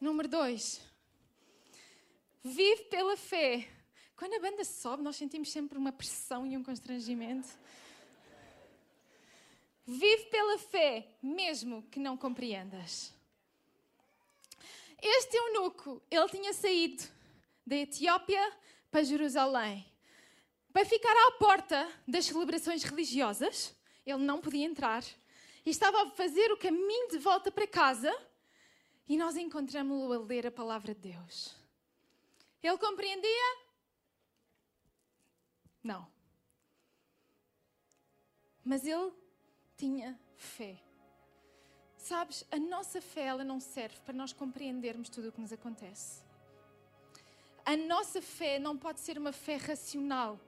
Número 0.00 0.28
dois. 0.28 0.80
Vive 2.42 2.84
pela 2.84 3.16
fé. 3.16 3.68
Quando 4.16 4.34
a 4.34 4.40
banda 4.40 4.64
sobe, 4.64 5.02
nós 5.02 5.16
sentimos 5.16 5.50
sempre 5.50 5.78
uma 5.78 5.92
pressão 5.92 6.46
e 6.46 6.56
um 6.56 6.62
constrangimento. 6.62 7.48
Vive 9.86 10.26
pela 10.26 10.58
fé, 10.58 11.08
mesmo 11.22 11.82
que 11.90 11.98
não 11.98 12.16
compreendas. 12.16 13.12
Este 15.00 15.36
eunuco, 15.36 16.00
ele 16.10 16.28
tinha 16.28 16.52
saído 16.52 17.02
da 17.66 17.76
Etiópia 17.76 18.52
para 18.90 19.02
Jerusalém 19.02 19.84
para 20.72 20.86
ficar 20.86 21.12
à 21.28 21.32
porta 21.32 21.90
das 22.06 22.26
celebrações 22.26 22.82
religiosas. 22.82 23.74
Ele 24.06 24.24
não 24.24 24.40
podia 24.40 24.64
entrar 24.64 25.04
e 25.64 25.70
estava 25.70 26.02
a 26.02 26.10
fazer 26.10 26.50
o 26.52 26.56
caminho 26.56 27.08
de 27.08 27.18
volta 27.18 27.50
para 27.50 27.66
casa 27.66 28.12
E 29.08 29.16
nós 29.16 29.36
encontramos-lo 29.36 30.12
a 30.12 30.18
ler 30.18 30.46
a 30.46 30.50
palavra 30.50 30.94
de 30.94 31.12
Deus. 31.12 31.54
Ele 32.62 32.78
compreendia? 32.78 33.58
Não. 35.82 36.06
Mas 38.64 38.86
ele 38.86 39.12
tinha 39.82 40.16
fé. 40.36 40.76
Sabes, 41.96 42.44
a 42.52 42.56
nossa 42.56 43.00
fé 43.00 43.22
ela 43.22 43.42
não 43.42 43.58
serve 43.58 43.96
para 44.04 44.14
nós 44.14 44.32
compreendermos 44.32 45.08
tudo 45.08 45.28
o 45.28 45.32
que 45.32 45.40
nos 45.40 45.52
acontece. 45.52 46.22
A 47.64 47.76
nossa 47.76 48.22
fé 48.22 48.60
não 48.60 48.76
pode 48.76 49.00
ser 49.00 49.18
uma 49.18 49.32
fé 49.32 49.56
racional, 49.56 50.38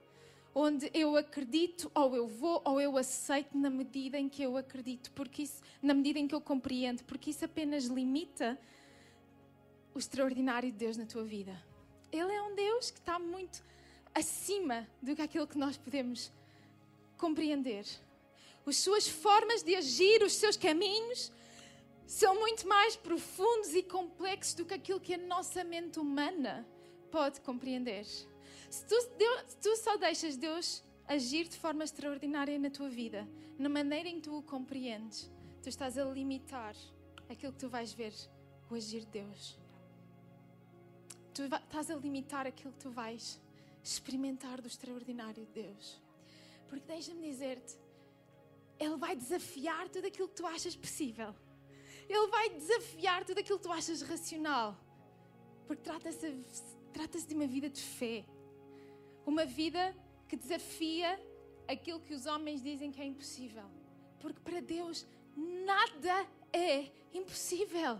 onde 0.53 0.89
eu 0.93 1.17
acredito 1.17 1.91
ou 1.93 2.15
eu 2.15 2.27
vou 2.29 2.61
ou 2.63 2.79
eu 2.79 2.97
aceito 2.97 3.57
na 3.57 3.69
medida 3.69 4.17
em 4.17 4.29
que 4.29 4.41
eu 4.41 4.55
acredito, 4.55 5.11
porque 5.11 5.43
isso, 5.43 5.61
na 5.81 5.93
medida 5.93 6.17
em 6.17 6.29
que 6.29 6.35
eu 6.35 6.39
compreendo, 6.39 7.03
porque 7.03 7.31
isso 7.31 7.43
apenas 7.43 7.85
limita 7.85 8.57
o 9.93 9.99
extraordinário 9.99 10.71
de 10.71 10.77
Deus 10.77 10.95
na 10.95 11.05
tua 11.05 11.25
vida. 11.25 11.61
Ele 12.09 12.31
é 12.31 12.41
um 12.41 12.55
Deus 12.55 12.89
que 12.89 12.99
está 12.99 13.19
muito 13.19 13.61
acima 14.13 14.87
do 15.01 15.13
que 15.13 15.21
aquilo 15.21 15.45
que 15.45 15.57
nós 15.57 15.77
podemos 15.77 16.31
compreender. 17.17 17.85
As 18.65 18.77
suas 18.77 19.07
formas 19.07 19.61
de 19.61 19.75
agir, 19.75 20.23
os 20.23 20.33
seus 20.33 20.57
caminhos, 20.57 21.31
são 22.07 22.35
muito 22.39 22.67
mais 22.67 22.95
profundos 22.95 23.73
e 23.73 23.83
complexos 23.83 24.55
do 24.55 24.65
que 24.65 24.73
aquilo 24.73 24.99
que 24.99 25.13
a 25.13 25.17
nossa 25.17 25.63
mente 25.63 25.99
humana 25.99 26.67
pode 27.11 27.41
compreender. 27.41 28.05
Se 28.69 28.85
tu, 28.85 28.95
Deus, 29.17 29.43
se 29.47 29.57
tu 29.57 29.75
só 29.77 29.97
deixas 29.97 30.35
Deus 30.35 30.83
agir 31.07 31.47
de 31.47 31.57
forma 31.57 31.83
extraordinária 31.83 32.57
na 32.57 32.69
tua 32.69 32.89
vida, 32.89 33.27
na 33.57 33.69
maneira 33.69 34.09
em 34.09 34.15
que 34.15 34.21
tu 34.21 34.37
o 34.37 34.43
compreendes, 34.43 35.31
tu 35.61 35.69
estás 35.69 35.97
a 35.97 36.03
limitar 36.03 36.75
aquilo 37.29 37.53
que 37.53 37.59
tu 37.59 37.69
vais 37.69 37.93
ver, 37.93 38.13
o 38.69 38.75
agir 38.75 39.01
de 39.01 39.11
Deus. 39.21 39.57
Tu 41.33 41.43
estás 41.43 41.91
a 41.91 41.95
limitar 41.95 42.47
aquilo 42.47 42.73
que 42.73 42.79
tu 42.79 42.89
vais 42.89 43.39
experimentar 43.83 44.61
do 44.61 44.67
extraordinário 44.67 45.45
de 45.45 45.63
Deus. 45.63 46.01
Porque 46.67 46.85
deixa-me 46.87 47.21
dizer-te, 47.29 47.75
Ele 48.79 48.97
vai 48.97 49.15
desafiar 49.15 49.89
tudo 49.89 50.07
aquilo 50.07 50.27
que 50.27 50.35
tu 50.35 50.45
achas 50.45 50.75
possível. 50.75 51.33
Ele 52.07 52.27
vai 52.27 52.49
desafiar 52.49 53.25
tudo 53.25 53.39
aquilo 53.39 53.57
que 53.57 53.63
tu 53.63 53.71
achas 53.71 54.01
racional. 54.01 54.77
Porque 55.67 55.81
trata-se 55.81 56.43
trata 56.93 57.19
de 57.19 57.33
uma 57.33 57.47
vida 57.47 57.69
de 57.69 57.81
fé. 57.81 58.25
Uma 59.25 59.45
vida 59.45 59.95
que 60.27 60.35
desafia 60.35 61.19
aquilo 61.67 61.99
que 61.99 62.13
os 62.13 62.25
homens 62.25 62.61
dizem 62.61 62.91
que 62.91 63.01
é 63.01 63.05
impossível. 63.05 63.65
Porque 64.19 64.39
para 64.39 64.61
Deus 64.61 65.05
nada 65.35 66.27
é 66.53 66.91
impossível. 67.13 67.99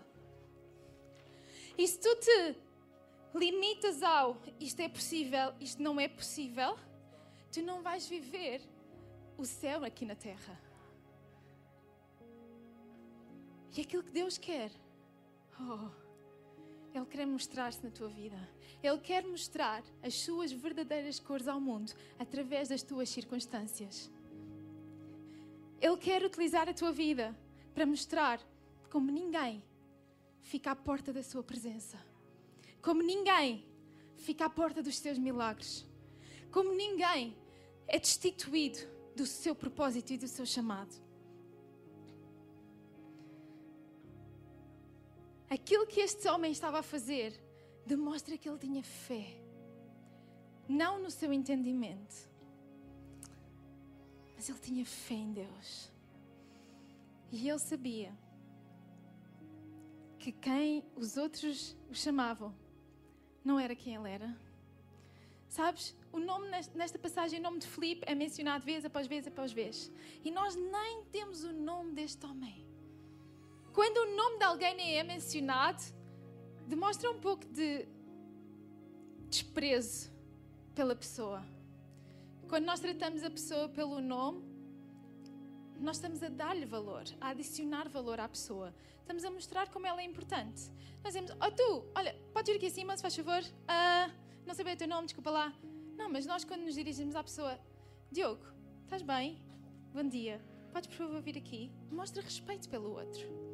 E 1.77 1.87
se 1.87 1.99
tu 1.99 2.15
te 2.15 2.55
limitas 3.33 4.01
ao 4.01 4.41
isto 4.59 4.79
é 4.79 4.87
possível, 4.87 5.53
isto 5.59 5.81
não 5.81 5.99
é 5.99 6.07
possível, 6.07 6.77
tu 7.51 7.61
não 7.61 7.81
vais 7.81 8.07
viver 8.07 8.61
o 9.37 9.45
céu 9.45 9.83
aqui 9.83 10.05
na 10.05 10.15
terra. 10.15 10.64
E 13.75 13.81
aquilo 13.81 14.03
que 14.03 14.11
Deus 14.11 14.37
quer, 14.37 14.71
oh, 15.59 15.89
Ele 16.93 17.05
quer 17.05 17.25
mostrar-se 17.25 17.83
na 17.83 17.91
tua 17.91 18.07
vida. 18.07 18.37
Ele 18.81 18.97
quer 18.99 19.25
mostrar 19.25 19.83
as 20.01 20.13
suas 20.13 20.51
verdadeiras 20.51 21.19
cores 21.19 21.47
ao 21.47 21.59
mundo 21.59 21.91
através 22.17 22.69
das 22.69 22.81
tuas 22.81 23.09
circunstâncias. 23.09 24.09
Ele 25.81 25.97
quer 25.97 26.23
utilizar 26.23 26.69
a 26.69 26.73
tua 26.73 26.91
vida 26.91 27.37
para 27.73 27.85
mostrar 27.85 28.39
como 28.89 29.11
ninguém 29.11 29.61
fica 30.41 30.71
à 30.71 30.75
porta 30.75 31.11
da 31.11 31.21
sua 31.21 31.43
presença. 31.43 31.99
Como 32.81 33.01
ninguém 33.01 33.65
fica 34.15 34.45
à 34.45 34.49
porta 34.49 34.81
dos 34.81 34.97
seus 34.97 35.17
milagres. 35.17 35.85
Como 36.49 36.73
ninguém 36.73 37.35
é 37.87 37.99
destituído 37.99 38.79
do 39.15 39.25
seu 39.25 39.53
propósito 39.53 40.13
e 40.13 40.17
do 40.17 40.27
seu 40.27 40.45
chamado. 40.45 41.04
Aquilo 45.49 45.87
que 45.87 45.99
este 45.99 46.27
homem 46.27 46.51
estava 46.51 46.79
a 46.79 46.83
fazer 46.83 47.33
demonstra 47.85 48.37
que 48.37 48.49
ele 48.49 48.57
tinha 48.57 48.83
fé. 48.83 49.41
Não 50.67 50.99
no 50.99 51.11
seu 51.11 51.31
entendimento, 51.31 52.15
mas 54.35 54.49
ele 54.49 54.59
tinha 54.59 54.85
fé 54.85 55.13
em 55.13 55.31
Deus. 55.31 55.91
E 57.31 57.49
ele 57.49 57.59
sabia 57.59 58.11
que 60.17 60.31
quem 60.31 60.83
os 60.95 61.17
outros 61.17 61.77
o 61.89 61.93
chamavam 61.93 62.53
não 63.43 63.59
era 63.59 63.75
quem 63.75 63.93
ele 63.93 64.09
era. 64.09 64.35
Sabes, 65.47 65.95
o 66.11 66.19
nome 66.19 66.49
nesta 66.73 66.97
passagem, 66.97 67.39
o 67.39 67.43
nome 67.43 67.59
de 67.59 67.67
Filipe 67.67 68.03
é 68.07 68.15
mencionado 68.15 68.65
vez 68.65 68.83
após 68.83 69.05
vez 69.05 69.27
após 69.27 69.53
vez. 69.53 69.91
E 70.23 70.31
nós 70.31 70.55
nem 70.55 71.03
temos 71.11 71.43
o 71.43 71.53
nome 71.53 71.93
deste 71.93 72.25
homem. 72.25 72.64
Quando 73.75 73.97
o 73.97 74.15
nome 74.15 74.37
de 74.37 74.45
alguém 74.45 74.97
é 74.97 75.03
mencionado, 75.03 75.83
demonstra 76.65 77.11
um 77.11 77.19
pouco 77.19 77.45
de 77.45 77.85
desprezo 79.29 80.09
pela 80.73 80.95
pessoa. 80.95 81.43
Quando 82.47 82.63
nós 82.63 82.79
tratamos 82.79 83.21
a 83.21 83.29
pessoa 83.29 83.67
pelo 83.67 83.99
nome, 83.99 84.45
nós 85.77 85.97
estamos 85.97 86.23
a 86.23 86.29
dar-lhe 86.29 86.65
valor, 86.65 87.03
a 87.19 87.31
adicionar 87.31 87.89
valor 87.89 88.17
à 88.17 88.29
pessoa. 88.29 88.73
Estamos 89.01 89.25
a 89.25 89.29
mostrar 89.29 89.67
como 89.67 89.85
ela 89.85 89.99
é 89.99 90.05
importante. 90.05 90.71
Nós 91.03 91.13
dizemos, 91.13 91.31
oh 91.31 91.51
tu, 91.51 91.85
olha, 91.95 92.15
podes 92.33 92.53
ir 92.53 92.55
aqui 92.55 92.67
acima, 92.67 92.95
se 92.95 93.01
faz 93.01 93.13
favor? 93.13 93.43
Uh, 93.43 94.09
não 94.45 94.55
bem 94.55 94.73
o 94.73 94.77
teu 94.77 94.87
nome, 94.87 95.07
desculpa 95.07 95.31
lá. 95.31 95.53
Não, 95.97 96.09
mas 96.09 96.25
nós 96.25 96.45
quando 96.45 96.61
nos 96.61 96.75
dirigimos 96.75 97.13
à 97.13 97.21
pessoa, 97.21 97.59
Diogo, 98.09 98.45
estás 98.83 99.01
bem? 99.01 99.37
Bom 99.93 100.07
dia. 100.07 100.41
Podes 100.71 100.87
por 100.87 100.95
favor 100.95 101.21
vir 101.21 101.37
aqui? 101.37 101.73
Mostra 101.91 102.21
respeito 102.21 102.69
pelo 102.69 102.93
outro. 102.93 103.44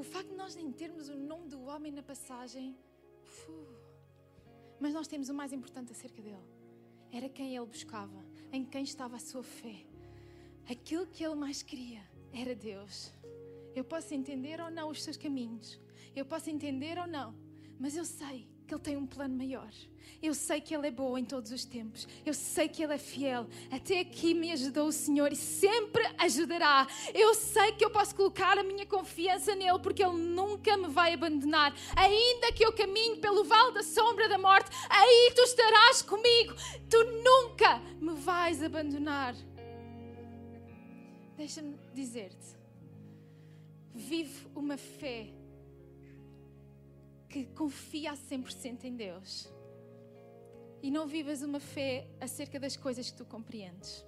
O 0.00 0.02
facto 0.02 0.30
de 0.30 0.34
nós 0.34 0.54
nem 0.56 0.72
termos 0.72 1.10
o 1.10 1.14
nome 1.14 1.46
do 1.46 1.60
homem 1.64 1.92
na 1.92 2.02
passagem, 2.02 2.74
mas 4.80 4.94
nós 4.94 5.06
temos 5.06 5.28
o 5.28 5.34
mais 5.34 5.52
importante 5.52 5.92
acerca 5.92 6.22
dele. 6.22 6.48
Era 7.12 7.28
quem 7.28 7.54
ele 7.54 7.66
buscava, 7.66 8.24
em 8.50 8.64
quem 8.64 8.82
estava 8.82 9.16
a 9.16 9.18
sua 9.18 9.42
fé. 9.42 9.84
Aquilo 10.70 11.06
que 11.06 11.22
ele 11.22 11.34
mais 11.34 11.62
queria 11.62 12.00
era 12.32 12.54
Deus. 12.54 13.12
Eu 13.74 13.84
posso 13.84 14.14
entender 14.14 14.58
ou 14.58 14.70
não 14.70 14.88
os 14.88 15.02
seus 15.02 15.18
caminhos, 15.18 15.78
eu 16.16 16.24
posso 16.24 16.48
entender 16.48 16.96
ou 16.98 17.06
não, 17.06 17.34
mas 17.78 17.94
eu 17.94 18.06
sei 18.06 18.48
que 18.70 18.74
Ele 18.74 18.82
tem 18.82 18.96
um 18.96 19.06
plano 19.06 19.36
maior. 19.36 19.68
Eu 20.22 20.32
sei 20.32 20.60
que 20.60 20.72
Ele 20.72 20.86
é 20.86 20.90
bom 20.92 21.18
em 21.18 21.24
todos 21.24 21.50
os 21.50 21.64
tempos. 21.64 22.06
Eu 22.24 22.32
sei 22.32 22.68
que 22.68 22.84
Ele 22.84 22.94
é 22.94 22.98
fiel. 22.98 23.48
Até 23.68 23.98
aqui 23.98 24.32
me 24.32 24.52
ajudou 24.52 24.86
o 24.86 24.92
Senhor 24.92 25.32
e 25.32 25.36
sempre 25.36 26.06
ajudará. 26.18 26.86
Eu 27.12 27.34
sei 27.34 27.72
que 27.72 27.84
eu 27.84 27.90
posso 27.90 28.14
colocar 28.14 28.56
a 28.58 28.62
minha 28.62 28.86
confiança 28.86 29.56
nele 29.56 29.80
porque 29.80 30.04
Ele 30.04 30.16
nunca 30.16 30.76
me 30.76 30.86
vai 30.86 31.14
abandonar. 31.14 31.74
Ainda 31.96 32.52
que 32.52 32.64
eu 32.64 32.72
caminhe 32.72 33.16
pelo 33.16 33.42
vale 33.42 33.72
da 33.72 33.82
sombra 33.82 34.28
da 34.28 34.38
morte, 34.38 34.70
aí 34.88 35.32
tu 35.34 35.42
estarás 35.42 36.02
comigo. 36.02 36.54
Tu 36.88 37.04
nunca 37.24 37.80
me 38.00 38.14
vais 38.14 38.62
abandonar. 38.62 39.34
Deixa-me 41.36 41.76
dizer-te. 41.92 42.56
Vive 43.92 44.46
uma 44.54 44.76
fé 44.76 45.39
que 47.30 47.46
confia 47.54 48.10
a 48.10 48.16
100% 48.16 48.84
em 48.84 48.96
Deus. 48.96 49.48
E 50.82 50.90
não 50.90 51.06
vivas 51.06 51.42
uma 51.42 51.60
fé 51.60 52.08
acerca 52.20 52.58
das 52.58 52.76
coisas 52.76 53.10
que 53.10 53.16
tu 53.16 53.24
compreendes. 53.24 54.04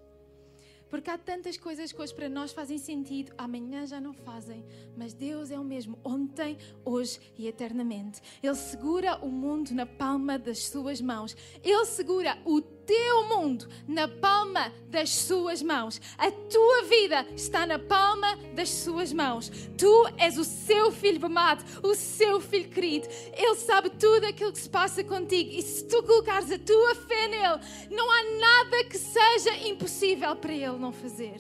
Porque 0.91 1.09
há 1.09 1.17
tantas 1.17 1.57
coisas 1.57 1.91
que 1.91 2.03
hoje 2.03 2.15
para 2.15 2.29
nós 2.29 2.53
fazem 2.53 2.77
sentido, 2.77 3.33
amanhã 3.39 3.87
já 3.87 3.99
não 3.99 4.13
fazem. 4.13 4.63
Mas 4.95 5.15
Deus 5.15 5.51
é 5.51 5.59
o 5.59 5.65
mesmo, 5.65 5.99
ontem, 6.05 6.59
hoje 6.85 7.19
e 7.39 7.47
eternamente. 7.47 8.21
Ele 8.43 8.55
segura 8.55 9.17
o 9.25 9.29
mundo 9.29 9.71
na 9.71 9.87
palma 9.87 10.39
das 10.39 10.67
suas 10.67 11.01
mãos. 11.01 11.35
Ele 11.63 11.87
segura 11.87 12.37
o 12.45 12.61
teu 12.87 13.29
mundo 13.29 13.69
na 13.87 14.09
palma 14.09 14.73
das 14.89 15.11
suas 15.11 15.63
mãos. 15.63 16.01
A 16.19 16.31
tua 16.31 16.83
vida 16.85 17.27
está 17.35 17.67
na 17.67 17.79
palma 17.79 18.37
das 18.55 18.69
suas 18.69 19.13
mãos. 19.13 19.51
Tu 19.77 20.07
és 20.19 20.39
o 20.39 20.45
seu 20.45 20.91
filho 20.93 21.25
amado, 21.25 21.65
o 21.83 21.95
seu 21.95 22.41
filho 22.41 22.69
querido. 22.69 23.07
Ele 23.33 23.57
sabe 23.57 23.91
tudo 23.91 24.27
aquilo 24.27 24.53
que 24.53 24.59
se 24.59 24.69
passa 24.69 25.03
contigo. 25.05 25.51
E 25.51 25.63
se 25.63 25.87
tu 25.87 26.03
colocares 26.03 26.51
a 26.51 26.59
tua 26.59 26.95
fé 26.95 27.29
nele, 27.29 27.61
não 27.91 28.11
há 28.11 28.23
nada 28.39 28.85
que 28.85 28.99
seja 28.99 29.57
impossível 29.69 30.35
para 30.37 30.53
ele 30.53 30.79
não 30.79 30.93
fazer. 30.93 31.37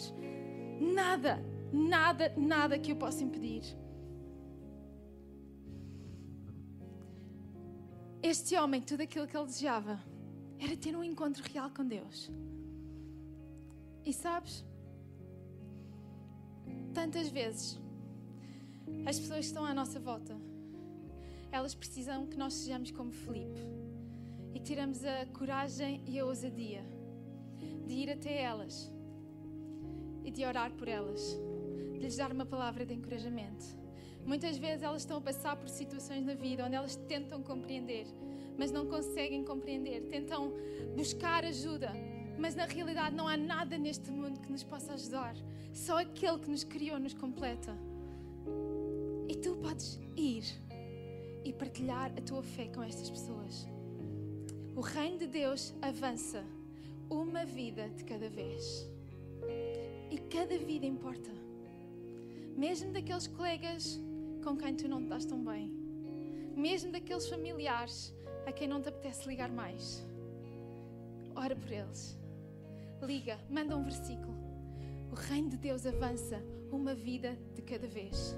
Nada, 0.80 1.44
nada, 1.72 2.32
nada 2.36 2.78
que 2.78 2.92
eu 2.92 2.96
possa 2.96 3.22
impedir. 3.22 3.62
Este 8.22 8.56
homem, 8.56 8.80
tudo 8.80 9.02
aquilo 9.02 9.26
que 9.26 9.36
ele 9.36 9.46
desejava 9.46 10.11
era 10.62 10.76
ter 10.76 10.94
um 10.94 11.02
encontro 11.02 11.42
real 11.52 11.70
com 11.70 11.84
Deus. 11.84 12.30
E 14.04 14.12
sabes, 14.12 14.64
tantas 16.94 17.28
vezes 17.28 17.80
as 19.06 19.18
pessoas 19.18 19.40
que 19.40 19.46
estão 19.46 19.64
à 19.64 19.74
nossa 19.74 19.98
volta 19.98 20.36
elas 21.52 21.74
precisam 21.74 22.26
que 22.26 22.36
nós 22.36 22.54
sejamos 22.54 22.90
como 22.90 23.12
Felipe 23.12 23.60
e 24.54 24.58
tiramos 24.58 25.04
a 25.04 25.26
coragem 25.26 26.02
e 26.06 26.18
a 26.18 26.24
ousadia 26.24 26.82
de 27.86 27.92
ir 27.92 28.10
até 28.10 28.42
elas 28.42 28.90
e 30.24 30.30
de 30.30 30.44
orar 30.46 30.72
por 30.72 30.88
elas, 30.88 31.36
de 31.92 31.98
lhes 31.98 32.16
dar 32.16 32.32
uma 32.32 32.46
palavra 32.46 32.86
de 32.86 32.94
encorajamento. 32.94 33.66
Muitas 34.24 34.56
vezes 34.56 34.82
elas 34.82 35.02
estão 35.02 35.18
a 35.18 35.20
passar 35.20 35.56
por 35.56 35.68
situações 35.68 36.24
na 36.24 36.34
vida 36.34 36.64
onde 36.64 36.74
elas 36.74 36.96
tentam 36.96 37.42
compreender, 37.42 38.06
mas 38.58 38.70
não 38.70 38.86
conseguem 38.86 39.44
compreender, 39.44 40.02
tentam 40.08 40.52
buscar 40.96 41.44
ajuda, 41.44 41.90
mas 42.38 42.54
na 42.54 42.64
realidade 42.64 43.14
não 43.14 43.28
há 43.28 43.36
nada 43.36 43.78
neste 43.78 44.10
mundo 44.10 44.40
que 44.40 44.50
nos 44.50 44.62
possa 44.62 44.94
ajudar. 44.94 45.34
Só 45.72 45.98
aquele 45.98 46.38
que 46.38 46.50
nos 46.50 46.64
criou 46.64 46.98
nos 46.98 47.14
completa. 47.14 47.76
E 49.28 49.36
tu 49.36 49.56
podes 49.56 49.98
ir 50.16 50.44
e 51.44 51.52
partilhar 51.52 52.12
a 52.16 52.20
tua 52.20 52.42
fé 52.42 52.66
com 52.66 52.82
estas 52.82 53.08
pessoas. 53.10 53.66
O 54.74 54.80
reino 54.80 55.18
de 55.18 55.26
Deus 55.26 55.74
avança 55.80 56.44
uma 57.10 57.44
vida 57.44 57.88
de 57.90 58.04
cada 58.04 58.28
vez. 58.28 58.88
E 60.10 60.18
cada 60.18 60.56
vida 60.58 60.86
importa. 60.86 61.30
Mesmo 62.56 62.92
daqueles 62.92 63.26
colegas 63.26 64.00
com 64.42 64.56
quem 64.56 64.74
tu 64.74 64.88
não 64.88 65.02
te 65.02 65.08
dás 65.08 65.24
tão 65.24 65.42
bem. 65.44 65.70
Mesmo 66.56 66.92
daqueles 66.92 67.28
familiares 67.28 68.14
a 68.46 68.52
quem 68.52 68.68
não 68.68 68.80
te 68.80 68.88
apetece 68.88 69.28
ligar 69.28 69.50
mais. 69.50 70.06
Ora 71.34 71.56
por 71.56 71.70
eles. 71.70 72.18
Liga, 73.00 73.38
manda 73.48 73.76
um 73.76 73.82
versículo. 73.82 74.34
O 75.10 75.14
reino 75.14 75.50
de 75.50 75.56
Deus 75.56 75.86
avança 75.86 76.42
uma 76.70 76.94
vida 76.94 77.36
de 77.54 77.62
cada 77.62 77.86
vez. 77.86 78.36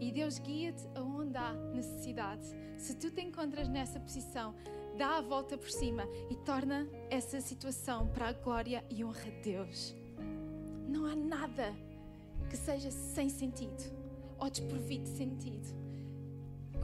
E 0.00 0.10
Deus 0.10 0.38
guia-te 0.38 0.86
aonde 0.94 1.36
há 1.36 1.52
necessidade. 1.74 2.46
Se 2.76 2.94
tu 2.94 3.10
te 3.10 3.22
encontras 3.22 3.68
nessa 3.68 4.00
posição, 4.00 4.54
dá 4.96 5.18
a 5.18 5.20
volta 5.20 5.56
por 5.56 5.70
cima 5.70 6.04
e 6.30 6.36
torna 6.36 6.88
essa 7.08 7.40
situação 7.40 8.08
para 8.08 8.28
a 8.28 8.32
glória 8.32 8.84
e 8.90 9.04
honra 9.04 9.30
de 9.30 9.40
Deus. 9.42 9.94
Não 10.88 11.06
há 11.06 11.14
nada 11.14 11.74
que 12.48 12.56
seja 12.56 12.90
sem 12.90 13.28
sentido 13.28 13.84
ou 14.38 14.50
desprovido 14.50 15.04
de 15.04 15.10
sentido 15.10 15.79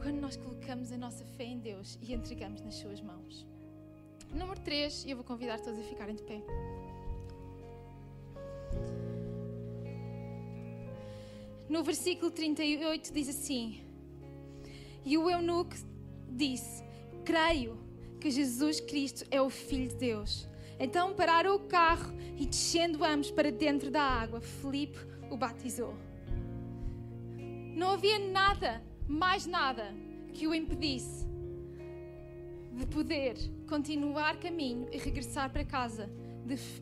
quando 0.01 0.19
nós 0.19 0.35
colocamos 0.35 0.91
a 0.91 0.97
nossa 0.97 1.25
fé 1.25 1.43
em 1.43 1.59
Deus 1.59 1.97
e 2.01 2.13
entregamos 2.13 2.61
nas 2.61 2.75
Suas 2.75 3.01
mãos. 3.01 3.45
Número 4.33 4.59
3, 4.59 5.05
e 5.05 5.11
eu 5.11 5.17
vou 5.17 5.25
convidar 5.25 5.59
todos 5.59 5.79
a 5.79 5.83
ficarem 5.83 6.15
de 6.15 6.23
pé. 6.23 6.41
No 11.69 11.83
versículo 11.83 12.31
38 12.31 13.11
diz 13.13 13.29
assim: 13.29 13.81
E 15.05 15.17
o 15.17 15.29
eunuco 15.29 15.75
disse: 16.29 16.83
Creio 17.25 17.77
que 18.19 18.31
Jesus 18.31 18.79
Cristo 18.79 19.25
é 19.29 19.41
o 19.41 19.49
Filho 19.49 19.89
de 19.89 19.95
Deus. 19.95 20.47
Então 20.79 21.13
pararam 21.13 21.55
o 21.55 21.59
carro 21.59 22.13
e 22.37 22.45
descendo 22.45 23.03
ambos 23.03 23.31
para 23.31 23.51
dentro 23.51 23.89
da 23.89 24.01
água, 24.01 24.39
Filipe 24.39 24.99
o 25.29 25.35
batizou. 25.35 25.95
Não 27.75 27.91
havia 27.91 28.17
nada, 28.17 28.81
mais 29.07 29.45
nada, 29.45 29.93
que 30.33 30.47
o 30.47 30.53
impedisse 30.53 31.25
de 32.73 32.85
poder 32.85 33.35
continuar 33.67 34.37
caminho 34.37 34.87
e 34.91 34.97
regressar 34.97 35.51
para 35.51 35.63
casa 35.65 36.09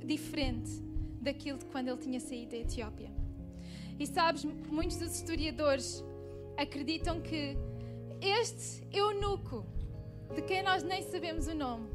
diferente 0.03 0.83
daquilo 1.21 1.57
de 1.57 1.65
quando 1.65 1.87
ele 1.87 1.97
tinha 1.97 2.19
saído 2.19 2.51
da 2.51 2.57
Etiópia. 2.57 3.09
E 3.97 4.05
sabes, 4.05 4.43
muitos 4.43 4.97
dos 4.97 5.15
historiadores 5.15 6.03
acreditam 6.57 7.21
que 7.21 7.57
este 8.21 8.85
eunuco, 8.91 9.65
de 10.35 10.41
quem 10.41 10.61
nós 10.63 10.83
nem 10.83 11.01
sabemos 11.01 11.47
o 11.47 11.55
nome, 11.55 11.89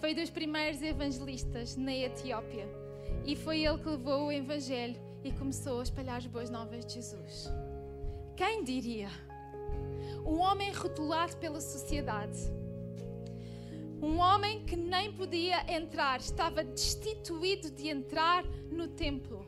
foi 0.00 0.14
dos 0.14 0.30
primeiros 0.30 0.82
evangelistas 0.82 1.76
na 1.76 1.92
Etiópia. 1.92 2.68
E 3.24 3.34
foi 3.34 3.64
ele 3.64 3.78
que 3.78 3.88
levou 3.88 4.26
o 4.26 4.32
evangelho 4.32 5.00
e 5.24 5.32
começou 5.32 5.80
a 5.80 5.82
espalhar 5.82 6.18
as 6.18 6.26
boas 6.26 6.48
novas 6.48 6.86
de 6.86 6.94
Jesus. 6.94 7.50
Quem 8.36 8.62
diria? 8.62 9.08
Um 10.24 10.38
homem 10.38 10.72
rotulado 10.72 11.36
pela 11.36 11.60
sociedade. 11.60 12.38
Um 14.00 14.18
homem 14.18 14.64
que 14.64 14.76
nem 14.76 15.12
podia 15.12 15.64
entrar, 15.72 16.20
estava 16.20 16.62
destituído 16.62 17.70
de 17.70 17.88
entrar 17.88 18.44
no 18.70 18.88
templo 18.88 19.46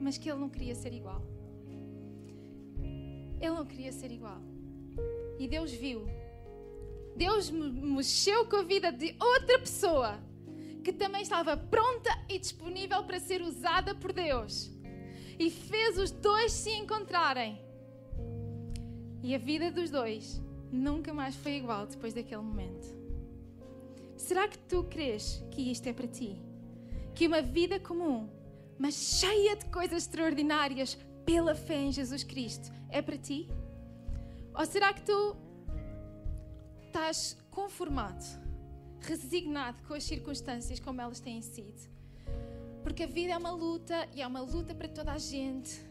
mas 0.00 0.16
que 0.16 0.30
ele 0.30 0.38
não 0.38 0.48
queria 0.48 0.74
ser 0.74 0.92
igual. 0.92 1.22
Ele 3.40 3.50
não 3.50 3.66
queria 3.66 3.92
ser 3.92 4.10
igual. 4.10 4.40
E 5.38 5.46
Deus 5.46 5.72
viu. 5.72 6.06
Deus 7.16 7.50
mexeu 7.50 8.46
com 8.46 8.56
a 8.56 8.62
vida 8.62 8.92
de 8.92 9.14
outra 9.20 9.58
pessoa 9.58 10.18
que 10.84 10.92
também 10.92 11.22
estava 11.22 11.56
pronta 11.56 12.10
e 12.28 12.38
disponível 12.38 13.02
para 13.04 13.18
ser 13.18 13.42
usada 13.42 13.94
por 13.94 14.12
Deus. 14.12 14.70
E 15.38 15.50
fez 15.50 15.98
os 15.98 16.10
dois 16.10 16.52
se 16.52 16.70
encontrarem. 16.70 17.60
E 19.22 19.34
a 19.34 19.38
vida 19.38 19.70
dos 19.70 19.90
dois 19.90 20.40
nunca 20.70 21.12
mais 21.12 21.34
foi 21.36 21.56
igual 21.56 21.86
depois 21.86 22.14
daquele 22.14 22.42
momento. 22.42 22.86
Será 24.16 24.48
que 24.48 24.58
tu 24.58 24.84
crês 24.84 25.42
que 25.50 25.70
isto 25.70 25.86
é 25.88 25.92
para 25.92 26.06
ti? 26.06 26.36
Que 27.14 27.26
uma 27.26 27.42
vida 27.42 27.80
comum 27.80 28.28
mas 28.78 28.94
cheia 28.94 29.56
de 29.56 29.66
coisas 29.66 30.04
extraordinárias 30.04 30.96
pela 31.26 31.54
fé 31.54 31.76
em 31.76 31.92
Jesus 31.92 32.22
Cristo, 32.22 32.72
é 32.88 33.02
para 33.02 33.18
ti? 33.18 33.48
Ou 34.54 34.64
será 34.64 34.94
que 34.94 35.02
tu 35.02 35.36
estás 36.86 37.36
conformado, 37.50 38.24
resignado 39.00 39.82
com 39.82 39.94
as 39.94 40.04
circunstâncias 40.04 40.78
como 40.78 41.00
elas 41.00 41.20
têm 41.20 41.42
sido? 41.42 41.90
Porque 42.84 43.02
a 43.02 43.06
vida 43.06 43.32
é 43.32 43.36
uma 43.36 43.50
luta 43.50 44.08
e 44.14 44.22
é 44.22 44.26
uma 44.26 44.40
luta 44.40 44.74
para 44.74 44.88
toda 44.88 45.12
a 45.12 45.18
gente. 45.18 45.84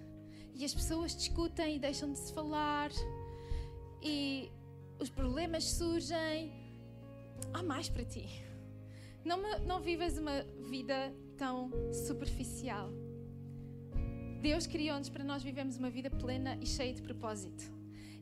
E 0.57 0.65
as 0.65 0.73
pessoas 0.73 1.15
discutem 1.15 1.75
e 1.75 1.79
deixam 1.79 2.11
de 2.11 2.17
se 2.17 2.33
falar. 2.33 2.89
E 4.01 4.51
os 4.99 5.09
problemas 5.09 5.63
surgem. 5.63 6.51
Há 7.53 7.61
mais 7.61 7.87
para 7.87 8.03
ti. 8.03 8.43
Não, 9.23 9.37
não 9.59 9.79
vivas 9.79 10.17
uma 10.17 10.41
vida 10.69 11.13
tão 11.37 11.71
superficial. 11.93 12.89
Deus 14.41 14.65
criou-nos 14.65 15.09
para 15.09 15.23
nós 15.23 15.43
vivermos 15.43 15.77
uma 15.77 15.89
vida 15.89 16.09
plena 16.09 16.57
e 16.61 16.65
cheia 16.65 16.93
de 16.93 17.01
propósito. 17.01 17.71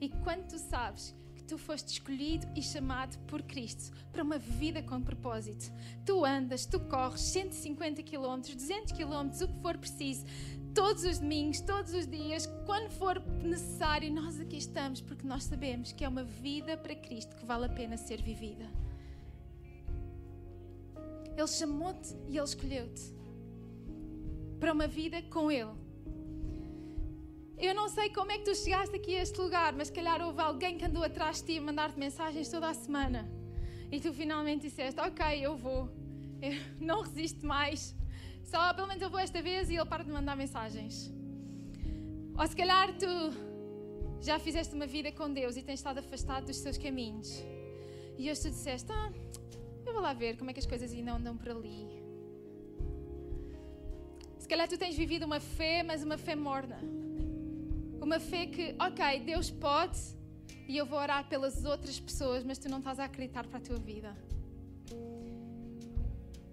E 0.01 0.09
quando 0.09 0.47
tu 0.47 0.57
sabes 0.57 1.15
que 1.35 1.43
tu 1.43 1.57
foste 1.57 1.93
escolhido 1.93 2.47
e 2.55 2.61
chamado 2.61 3.17
por 3.27 3.43
Cristo 3.43 3.91
para 4.11 4.23
uma 4.23 4.37
vida 4.37 4.81
com 4.83 5.01
propósito, 5.01 5.71
tu 6.05 6.25
andas, 6.25 6.65
tu 6.65 6.79
corres 6.81 7.21
150 7.21 8.03
km, 8.03 8.41
200 8.41 8.91
km, 8.91 9.43
o 9.43 9.47
que 9.47 9.61
for 9.61 9.77
preciso, 9.77 10.25
todos 10.75 11.05
os 11.05 11.19
domingos, 11.19 11.61
todos 11.61 11.93
os 11.93 12.05
dias, 12.05 12.45
quando 12.65 12.89
for 12.91 13.17
necessário, 13.41 14.11
nós 14.11 14.39
aqui 14.41 14.57
estamos 14.57 14.99
porque 14.99 15.25
nós 15.25 15.45
sabemos 15.45 15.93
que 15.93 16.03
é 16.03 16.07
uma 16.07 16.23
vida 16.23 16.75
para 16.75 16.93
Cristo 16.93 17.33
que 17.37 17.45
vale 17.45 17.65
a 17.65 17.69
pena 17.69 17.95
ser 17.95 18.21
vivida. 18.21 18.65
Ele 21.37 21.47
chamou-te 21.47 22.13
e 22.27 22.37
Ele 22.37 22.43
escolheu-te 22.43 23.03
para 24.59 24.73
uma 24.73 24.85
vida 24.85 25.21
com 25.23 25.49
Ele. 25.49 25.73
Eu 27.57 27.73
não 27.73 27.87
sei 27.87 28.09
como 28.09 28.33
é 28.33 28.37
que 28.37 28.43
tu 28.43 28.53
chegaste 28.53 28.93
aqui 28.97 29.15
a 29.15 29.21
este 29.21 29.39
lugar, 29.39 29.71
mas 29.71 29.89
calhar 29.89 30.21
houve 30.21 30.41
alguém 30.41 30.77
que 30.77 30.83
andou 30.83 31.03
atrás 31.03 31.37
de 31.37 31.53
ti 31.53 31.57
a 31.57 31.61
mandar-te 31.61 31.97
mensagens 31.97 32.49
toda 32.49 32.69
a 32.69 32.73
semana 32.73 33.29
e 33.89 34.01
tu 34.01 34.11
finalmente 34.11 34.63
disseste: 34.63 34.99
Ok, 34.99 35.25
eu 35.41 35.55
vou, 35.55 35.89
eu 36.41 36.51
não 36.81 37.01
resisto 37.01 37.45
mais, 37.45 37.95
só 38.51 38.73
pelo 38.73 38.87
menos 38.87 39.01
eu 39.01 39.09
vou 39.09 39.19
esta 39.19 39.41
vez 39.41 39.69
e 39.69 39.75
ele 39.75 39.89
para 39.93 40.03
de 40.03 40.11
mandar 40.11 40.35
mensagens. 40.43 41.11
Ou 42.39 42.47
se 42.47 42.55
calhar 42.55 42.87
tu 42.97 43.11
já 44.21 44.37
fizeste 44.39 44.73
uma 44.73 44.87
vida 44.95 45.11
com 45.11 45.27
Deus 45.39 45.57
e 45.57 45.61
tens 45.61 45.79
estado 45.79 45.99
afastado 45.99 46.45
dos 46.45 46.57
seus 46.57 46.77
caminhos 46.77 47.29
e 48.17 48.29
hoje 48.29 48.41
tu 48.41 48.49
disseste: 48.49 48.91
Ah 48.91 49.11
eu 49.85 49.93
vou 49.93 50.01
lá 50.01 50.13
ver 50.13 50.37
como 50.37 50.49
é 50.49 50.53
que 50.53 50.59
as 50.59 50.65
coisas 50.65 50.91
ainda 50.91 51.13
andam 51.13 51.37
por 51.37 51.49
ali. 51.49 51.87
Se 54.39 54.47
calhar 54.47 54.67
tu 54.67 54.77
tens 54.77 54.95
vivido 54.95 55.25
uma 55.25 55.39
fé, 55.39 55.83
mas 55.83 56.03
uma 56.03 56.17
fé 56.17 56.35
morna. 56.35 56.79
Uma 58.01 58.19
fé 58.19 58.45
que, 58.45 58.75
ok, 58.79 59.19
Deus 59.21 59.49
pode 59.49 59.99
e 60.67 60.77
eu 60.77 60.85
vou 60.85 60.99
orar 60.99 61.27
pelas 61.27 61.65
outras 61.65 61.99
pessoas, 61.99 62.43
mas 62.43 62.57
tu 62.57 62.67
não 62.69 62.79
estás 62.79 62.99
a 62.99 63.05
acreditar 63.05 63.45
para 63.47 63.59
a 63.59 63.61
tua 63.61 63.77
vida. 63.77 64.15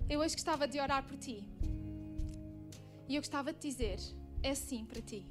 Eu 0.09 0.21
hoje 0.21 0.35
gostava 0.35 0.69
de 0.69 0.79
orar 0.79 1.03
por 1.07 1.17
ti. 1.17 1.43
E 3.09 3.17
eu 3.17 3.21
gostava 3.21 3.53
de 3.53 3.61
dizer: 3.61 3.99
é 4.43 4.51
assim 4.51 4.85
para 4.85 5.01
ti. 5.01 5.25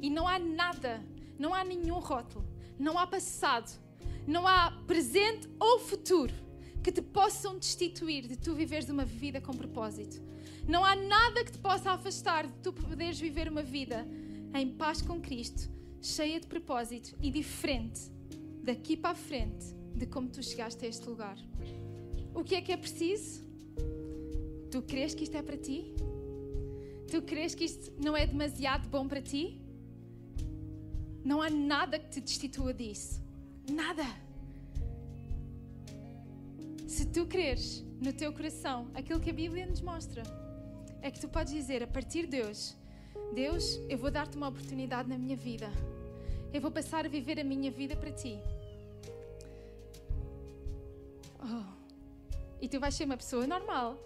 E 0.00 0.10
não 0.10 0.28
há 0.28 0.38
nada, 0.38 1.02
não 1.38 1.54
há 1.54 1.64
nenhum 1.64 1.98
rótulo, 1.98 2.44
não 2.78 2.98
há 2.98 3.06
passado, 3.06 3.70
não 4.26 4.46
há 4.46 4.70
presente 4.86 5.48
ou 5.58 5.78
futuro 5.78 6.34
que 6.82 6.92
te 6.92 7.00
possam 7.00 7.58
destituir 7.58 8.28
de 8.28 8.36
tu 8.36 8.54
viveres 8.54 8.90
uma 8.90 9.04
vida 9.04 9.40
com 9.40 9.54
propósito. 9.54 10.20
Não 10.68 10.84
há 10.84 10.94
nada 10.94 11.42
que 11.44 11.52
te 11.52 11.58
possa 11.58 11.92
afastar 11.92 12.46
de 12.46 12.52
tu 12.62 12.72
poderes 12.72 13.18
viver 13.18 13.48
uma 13.48 13.62
vida 13.62 14.06
em 14.54 14.68
paz 14.70 15.00
com 15.00 15.20
Cristo, 15.20 15.70
cheia 16.00 16.38
de 16.38 16.46
propósito 16.46 17.16
e 17.22 17.30
diferente 17.30 18.02
daqui 18.62 18.96
para 18.96 19.10
a 19.10 19.14
frente 19.14 19.74
de 19.94 20.06
como 20.06 20.28
tu 20.28 20.42
chegaste 20.42 20.84
a 20.84 20.88
este 20.88 21.06
lugar. 21.08 21.38
O 22.34 22.44
que 22.44 22.54
é 22.54 22.60
que 22.60 22.72
é 22.72 22.76
preciso? 22.76 23.42
Tu 24.70 24.82
crês 24.82 25.14
que 25.14 25.24
isto 25.24 25.36
é 25.36 25.42
para 25.42 25.56
ti? 25.56 25.94
Tu 27.10 27.22
crês 27.22 27.54
que 27.54 27.64
isto 27.64 27.92
não 28.02 28.16
é 28.16 28.26
demasiado 28.26 28.88
bom 28.88 29.06
para 29.06 29.22
ti? 29.22 29.60
Não 31.24 31.40
há 31.40 31.48
nada 31.48 31.98
que 31.98 32.08
te 32.10 32.20
destitua 32.20 32.72
disso. 32.74 33.22
Nada. 33.70 34.04
Se 36.86 37.06
tu 37.06 37.26
creres 37.26 37.84
no 38.00 38.12
teu 38.12 38.32
coração 38.32 38.88
aquilo 38.94 39.20
que 39.20 39.30
a 39.30 39.32
Bíblia 39.32 39.66
nos 39.66 39.80
mostra, 39.80 40.22
é 41.00 41.10
que 41.10 41.20
tu 41.20 41.28
podes 41.28 41.52
dizer 41.52 41.82
a 41.82 41.86
partir 41.86 42.26
de 42.26 42.42
hoje: 42.42 42.74
Deus, 43.34 43.80
eu 43.88 43.98
vou 43.98 44.10
dar-te 44.10 44.36
uma 44.36 44.48
oportunidade 44.48 45.08
na 45.08 45.18
minha 45.18 45.36
vida. 45.36 45.70
Eu 46.52 46.60
vou 46.60 46.70
passar 46.70 47.04
a 47.04 47.08
viver 47.08 47.40
a 47.40 47.44
minha 47.44 47.70
vida 47.70 47.96
para 47.96 48.12
ti. 48.12 48.38
Oh. 51.40 51.64
E 52.60 52.68
tu 52.68 52.78
vais 52.78 52.94
ser 52.94 53.04
uma 53.04 53.16
pessoa 53.16 53.46
normal, 53.46 53.98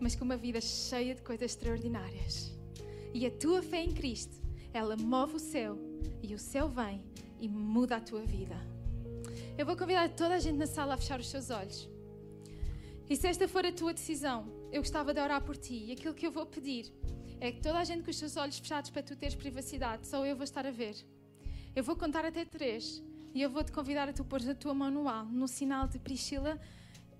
mas 0.00 0.16
com 0.16 0.24
uma 0.24 0.36
vida 0.36 0.60
cheia 0.60 1.14
de 1.14 1.22
coisas 1.22 1.52
extraordinárias. 1.52 2.52
E 3.12 3.26
a 3.26 3.30
tua 3.30 3.62
fé 3.62 3.82
em 3.84 3.92
Cristo, 3.92 4.40
ela 4.72 4.96
move 4.96 5.36
o 5.36 5.38
céu 5.38 5.78
e 6.22 6.34
o 6.34 6.38
céu 6.38 6.68
vem 6.68 7.04
e 7.38 7.48
muda 7.48 7.96
a 7.96 8.00
tua 8.00 8.22
vida. 8.22 8.56
Eu 9.58 9.66
vou 9.66 9.76
convidar 9.76 10.08
toda 10.10 10.34
a 10.34 10.38
gente 10.38 10.56
na 10.56 10.66
sala 10.66 10.94
a 10.94 10.96
fechar 10.96 11.20
os 11.20 11.28
seus 11.28 11.50
olhos. 11.50 11.88
E 13.08 13.16
se 13.16 13.26
esta 13.26 13.46
for 13.48 13.66
a 13.66 13.72
tua 13.72 13.92
decisão, 13.92 14.46
eu 14.72 14.80
gostava 14.80 15.12
de 15.12 15.20
orar 15.20 15.42
por 15.42 15.56
ti. 15.56 15.84
E 15.86 15.92
aquilo 15.92 16.14
que 16.14 16.26
eu 16.26 16.30
vou 16.30 16.46
pedir 16.46 16.92
é 17.40 17.50
que 17.50 17.60
toda 17.60 17.78
a 17.78 17.84
gente 17.84 18.02
com 18.04 18.10
os 18.10 18.16
seus 18.16 18.36
olhos 18.36 18.58
fechados 18.58 18.90
para 18.90 19.02
tu 19.02 19.16
teres 19.16 19.34
privacidade, 19.34 20.06
só 20.06 20.24
eu 20.24 20.36
vou 20.36 20.44
estar 20.44 20.64
a 20.64 20.70
ver. 20.70 20.94
Eu 21.74 21.82
vou 21.82 21.96
contar 21.96 22.24
até 22.24 22.44
três 22.44 23.02
e 23.34 23.42
eu 23.42 23.50
vou 23.50 23.64
te 23.64 23.72
convidar 23.72 24.08
a 24.08 24.12
tu 24.12 24.24
pôr 24.24 24.40
a 24.48 24.54
tua 24.54 24.74
mão 24.74 24.90
no 24.90 25.08
alto, 25.08 25.32
no 25.32 25.48
sinal 25.48 25.88
de 25.88 25.98
Priscila. 25.98 26.60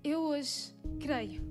Eu 0.03 0.21
hoje 0.21 0.73
creio 0.99 1.50